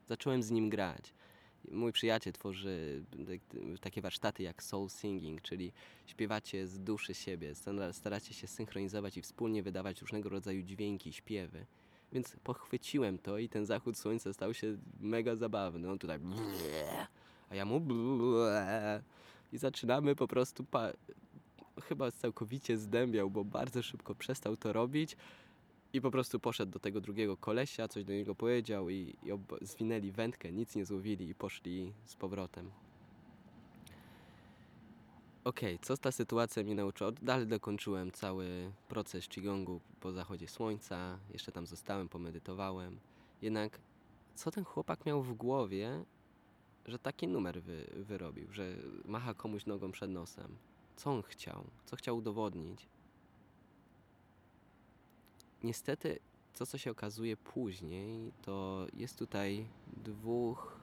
zacząłem 0.06 0.42
z 0.42 0.50
nim 0.50 0.70
grać 0.70 1.14
mój 1.70 1.92
przyjaciel 1.92 2.32
tworzy 2.32 3.04
takie 3.80 4.02
warsztaty 4.02 4.42
jak 4.42 4.62
soul 4.62 4.90
singing, 4.90 5.42
czyli 5.42 5.72
śpiewacie 6.06 6.66
z 6.66 6.78
duszy 6.78 7.14
siebie, 7.14 7.54
staracie 7.92 8.34
się 8.34 8.46
synchronizować 8.46 9.16
i 9.16 9.22
wspólnie 9.22 9.62
wydawać 9.62 10.00
różnego 10.00 10.28
rodzaju 10.28 10.62
dźwięki, 10.62 11.12
śpiewy. 11.12 11.66
Więc 12.12 12.36
pochwyciłem 12.44 13.18
to 13.18 13.38
i 13.38 13.48
ten 13.48 13.66
zachód 13.66 13.98
słońca 13.98 14.32
stał 14.32 14.54
się 14.54 14.76
mega 15.00 15.36
zabawny. 15.36 15.90
On 15.90 15.98
tutaj 15.98 16.18
a 17.50 17.54
ja 17.54 17.64
mu 17.64 17.80
i 19.52 19.58
zaczynamy 19.58 20.16
po 20.16 20.28
prostu 20.28 20.66
chyba 21.82 22.10
całkowicie 22.10 22.76
zdębiał, 22.76 23.30
bo 23.30 23.44
bardzo 23.44 23.82
szybko 23.82 24.14
przestał 24.14 24.56
to 24.56 24.72
robić 24.72 25.16
i 25.94 26.00
po 26.00 26.10
prostu 26.10 26.40
poszedł 26.40 26.72
do 26.72 26.78
tego 26.78 27.00
drugiego 27.00 27.36
kolesia, 27.36 27.88
coś 27.88 28.04
do 28.04 28.12
niego 28.12 28.34
powiedział 28.34 28.90
i, 28.90 29.16
i 29.22 29.66
zwinęli 29.66 30.12
wędkę, 30.12 30.52
nic 30.52 30.76
nie 30.76 30.84
złowili 30.84 31.28
i 31.28 31.34
poszli 31.34 31.92
z 32.04 32.16
powrotem. 32.16 32.70
Okej, 35.44 35.74
okay, 35.74 35.86
co 35.86 35.96
ta 35.96 36.12
sytuacja 36.12 36.62
mnie 36.62 36.74
nauczyła? 36.74 37.12
Dalej 37.12 37.46
dokończyłem 37.46 38.12
cały 38.12 38.72
proces 38.88 39.28
Qigongu 39.28 39.80
po 40.00 40.12
zachodzie 40.12 40.48
słońca, 40.48 41.18
jeszcze 41.32 41.52
tam 41.52 41.66
zostałem, 41.66 42.08
pomedytowałem. 42.08 43.00
Jednak 43.42 43.80
co 44.34 44.50
ten 44.50 44.64
chłopak 44.64 45.06
miał 45.06 45.22
w 45.22 45.34
głowie, 45.34 46.04
że 46.86 46.98
taki 46.98 47.28
numer 47.28 47.62
wy, 47.62 47.86
wyrobił, 47.96 48.52
że 48.52 48.76
macha 49.04 49.34
komuś 49.34 49.66
nogą 49.66 49.92
przed 49.92 50.10
nosem? 50.10 50.56
Co 50.96 51.10
on 51.10 51.22
chciał? 51.22 51.64
Co 51.84 51.96
chciał 51.96 52.16
udowodnić? 52.16 52.88
Niestety, 55.64 56.18
to 56.58 56.66
co 56.66 56.78
się 56.78 56.90
okazuje 56.90 57.36
później, 57.36 58.32
to 58.42 58.86
jest 58.94 59.18
tutaj 59.18 59.66
dwóch, 60.04 60.80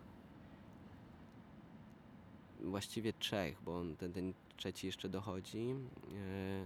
właściwie 2.59 3.13
trzech, 3.13 3.61
bo 3.61 3.83
ten, 3.97 4.13
ten 4.13 4.33
trzeci 4.57 4.87
jeszcze 4.87 5.09
dochodzi. 5.09 5.75
E, 6.15 6.65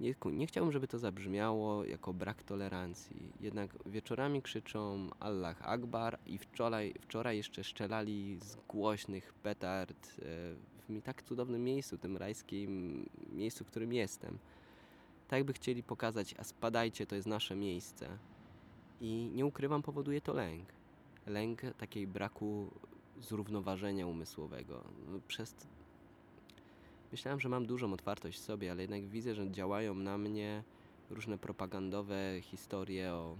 nie, 0.00 0.14
nie 0.32 0.46
chciałbym, 0.46 0.72
żeby 0.72 0.88
to 0.88 0.98
zabrzmiało 0.98 1.84
jako 1.84 2.12
brak 2.12 2.42
tolerancji. 2.42 3.32
Jednak 3.40 3.70
wieczorami 3.86 4.42
krzyczą 4.42 5.08
Allah 5.20 5.62
Akbar 5.62 6.18
i 6.26 6.38
wczoraj, 6.38 6.94
wczoraj 7.00 7.36
jeszcze 7.36 7.64
szczelali 7.64 8.38
z 8.40 8.56
głośnych 8.56 9.34
petard 9.34 10.08
e, 10.18 10.22
w 10.86 10.88
mi 10.88 11.02
tak 11.02 11.22
cudownym 11.22 11.64
miejscu, 11.64 11.98
tym 11.98 12.16
rajskim 12.16 13.04
miejscu, 13.32 13.64
w 13.64 13.66
którym 13.66 13.92
jestem 13.92 14.38
tak 15.28 15.44
by 15.44 15.52
chcieli 15.52 15.82
pokazać, 15.82 16.34
a 16.38 16.44
spadajcie, 16.44 17.06
to 17.06 17.14
jest 17.14 17.28
nasze 17.28 17.56
miejsce. 17.56 18.18
I 19.00 19.30
nie 19.34 19.46
ukrywam, 19.46 19.82
powoduje 19.82 20.20
to 20.20 20.32
lęk. 20.32 20.68
Lęk 21.26 21.60
takiej 21.78 22.06
braku 22.06 22.70
zrównoważenia 23.20 24.06
umysłowego. 24.06 24.84
No, 25.08 25.20
przez 25.28 25.54
Myślałem, 27.12 27.40
że 27.40 27.48
mam 27.48 27.66
dużą 27.66 27.92
otwartość 27.92 28.38
w 28.38 28.42
sobie, 28.42 28.70
ale 28.70 28.82
jednak 28.82 29.06
widzę, 29.06 29.34
że 29.34 29.50
działają 29.50 29.94
na 29.94 30.18
mnie 30.18 30.62
różne 31.10 31.38
propagandowe 31.38 32.40
historie 32.42 33.12
o, 33.12 33.36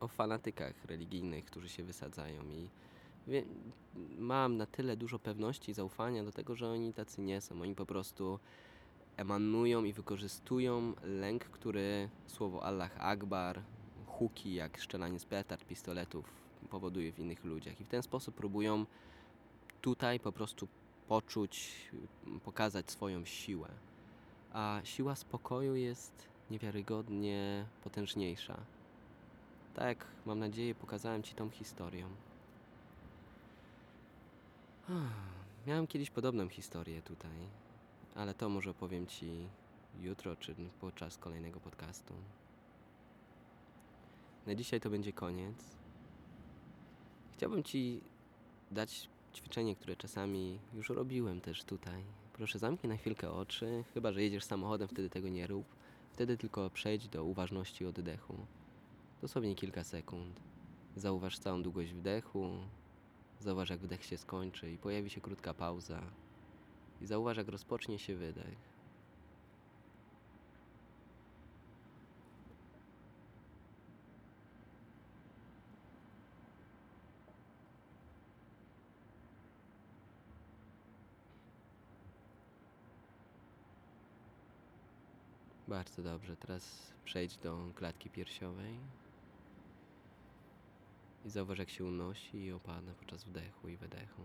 o 0.00 0.08
fanatykach 0.08 0.84
religijnych, 0.84 1.44
którzy 1.44 1.68
się 1.68 1.84
wysadzają 1.84 2.42
i 2.50 2.68
wie, 3.26 3.44
mam 4.18 4.56
na 4.56 4.66
tyle 4.66 4.96
dużo 4.96 5.18
pewności 5.18 5.70
i 5.70 5.74
zaufania 5.74 6.24
do 6.24 6.32
tego, 6.32 6.56
że 6.56 6.68
oni 6.68 6.92
tacy 6.92 7.20
nie 7.20 7.40
są. 7.40 7.62
Oni 7.62 7.74
po 7.74 7.86
prostu 7.86 8.38
emanują 9.16 9.84
i 9.84 9.92
wykorzystują 9.92 10.92
lęk, 11.02 11.44
który 11.44 12.08
słowo 12.26 12.64
Allah 12.64 12.90
Akbar, 12.98 13.62
huki 14.06 14.54
jak 14.54 14.80
strzelanie 14.80 15.18
z 15.18 15.24
petard, 15.24 15.64
pistoletów 15.64 16.32
powoduje 16.70 17.12
w 17.12 17.18
innych 17.18 17.44
ludziach. 17.44 17.80
I 17.80 17.84
w 17.84 17.88
ten 17.88 18.02
sposób 18.02 18.34
próbują 18.34 18.86
tutaj 19.80 20.20
po 20.20 20.32
prostu 20.32 20.68
poczuć, 21.08 21.74
pokazać 22.44 22.90
swoją 22.90 23.24
siłę. 23.24 23.68
A 24.52 24.80
siła 24.84 25.14
spokoju 25.14 25.74
jest 25.74 26.28
niewiarygodnie 26.50 27.66
potężniejsza. 27.84 28.56
Tak, 29.74 30.06
mam 30.26 30.38
nadzieję, 30.38 30.74
pokazałem 30.74 31.22
Ci 31.22 31.34
tą 31.34 31.50
historią. 31.50 32.08
Miałem 35.66 35.86
kiedyś 35.86 36.10
podobną 36.10 36.48
historię 36.48 37.02
tutaj, 37.02 37.30
ale 38.14 38.34
to 38.34 38.48
może 38.48 38.70
opowiem 38.70 39.06
Ci 39.06 39.48
jutro 40.00 40.36
czy 40.36 40.54
podczas 40.80 41.18
kolejnego 41.18 41.60
podcastu. 41.60 42.14
Na 44.46 44.54
dzisiaj 44.54 44.80
to 44.80 44.90
będzie 44.90 45.12
koniec. 45.12 45.56
Chciałbym 47.32 47.62
Ci 47.62 48.00
dać 48.70 49.08
ćwiczenie, 49.34 49.76
które 49.76 49.96
czasami 49.96 50.58
już 50.74 50.88
robiłem 50.88 51.40
też 51.40 51.64
tutaj. 51.64 52.04
Proszę 52.32 52.58
zamknij 52.58 52.88
na 52.88 52.96
chwilkę 52.96 53.30
oczy, 53.30 53.84
chyba 53.94 54.12
że 54.12 54.22
jedziesz 54.22 54.44
samochodem, 54.44 54.88
wtedy 54.88 55.10
tego 55.10 55.28
nie 55.28 55.46
rób. 55.46 55.66
Wtedy 56.12 56.36
tylko 56.36 56.70
przejdź 56.70 57.08
do 57.08 57.24
uważności 57.24 57.86
oddechu. 57.86 58.36
Dosłownie 59.20 59.54
kilka 59.54 59.84
sekund. 59.84 60.40
Zauważ 60.96 61.38
całą 61.38 61.62
długość 61.62 61.92
wdechu, 61.92 62.50
zauważ 63.40 63.70
jak 63.70 63.80
wdech 63.80 64.04
się 64.04 64.18
skończy 64.18 64.72
i 64.72 64.78
pojawi 64.78 65.10
się 65.10 65.20
krótka 65.20 65.54
pauza. 65.54 66.02
I 67.02 67.06
zauważ 67.06 67.36
jak 67.36 67.48
rozpocznie 67.48 67.98
się 67.98 68.14
wydech. 68.14 68.72
Bardzo 85.68 86.02
dobrze. 86.02 86.36
Teraz 86.36 86.92
przejdź 87.04 87.36
do 87.36 87.58
klatki 87.74 88.10
piersiowej. 88.10 88.78
I 91.24 91.30
zauważ, 91.30 91.58
jak 91.58 91.70
się 91.70 91.84
unosi 91.84 92.44
i 92.44 92.52
opada 92.52 92.94
podczas 92.94 93.24
wdechu 93.24 93.68
i 93.68 93.76
wydechu. 93.76 94.22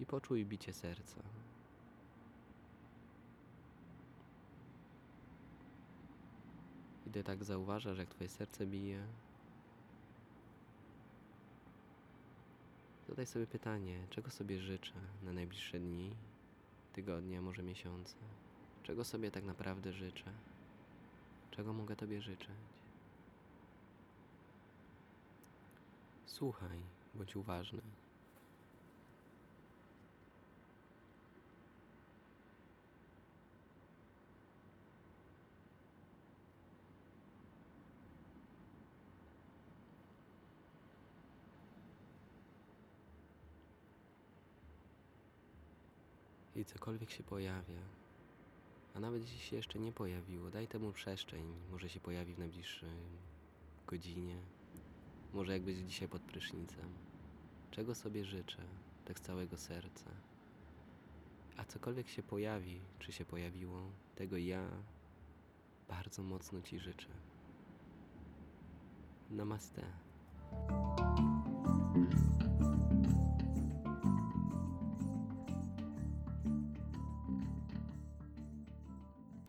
I 0.00 0.06
poczuj 0.06 0.44
bicie 0.46 0.72
serca. 0.72 1.22
Gdy 7.06 7.24
tak 7.24 7.44
zauważasz, 7.44 7.98
jak 7.98 8.08
twoje 8.08 8.28
serce 8.28 8.66
bije, 8.66 9.06
zadaj 13.08 13.26
sobie 13.26 13.46
pytanie, 13.46 14.06
czego 14.10 14.30
sobie 14.30 14.58
życzę 14.60 14.94
na 15.22 15.32
najbliższe 15.32 15.78
dni, 15.78 16.14
tygodnie, 16.92 17.38
a 17.38 17.42
może 17.42 17.62
miesiące. 17.62 18.16
Czego 18.82 19.04
sobie 19.04 19.30
tak 19.30 19.44
naprawdę 19.44 19.92
życzę? 19.92 20.32
Czego 21.50 21.72
mogę 21.72 21.96
Tobie 21.96 22.22
życzyć? 22.22 22.48
Słuchaj, 26.26 26.78
bądź 27.14 27.36
uważny. 27.36 27.82
I 46.56 46.61
cokolwiek 46.72 47.10
się 47.10 47.22
pojawia, 47.22 47.80
a 48.94 49.00
nawet 49.00 49.22
jeśli 49.22 49.38
się 49.38 49.56
jeszcze 49.56 49.78
nie 49.78 49.92
pojawiło, 49.92 50.50
daj 50.50 50.68
temu 50.68 50.92
przestrzeń. 50.92 51.54
Może 51.70 51.88
się 51.88 52.00
pojawi 52.00 52.34
w 52.34 52.38
najbliższej 52.38 52.88
godzinie. 53.86 54.36
Może 55.32 55.52
jak 55.52 55.62
będzie 55.62 55.84
dzisiaj 55.84 56.08
pod 56.08 56.22
prysznicem. 56.22 56.92
Czego 57.70 57.94
sobie 57.94 58.24
życzę, 58.24 58.62
tak 59.04 59.18
z 59.18 59.22
całego 59.22 59.58
serca. 59.58 60.10
A 61.56 61.64
cokolwiek 61.64 62.08
się 62.08 62.22
pojawi, 62.22 62.80
czy 62.98 63.12
się 63.12 63.24
pojawiło, 63.24 63.90
tego 64.16 64.36
ja 64.36 64.68
bardzo 65.88 66.22
mocno 66.22 66.62
Ci 66.62 66.78
życzę. 66.78 67.08
Namaste. 69.30 69.82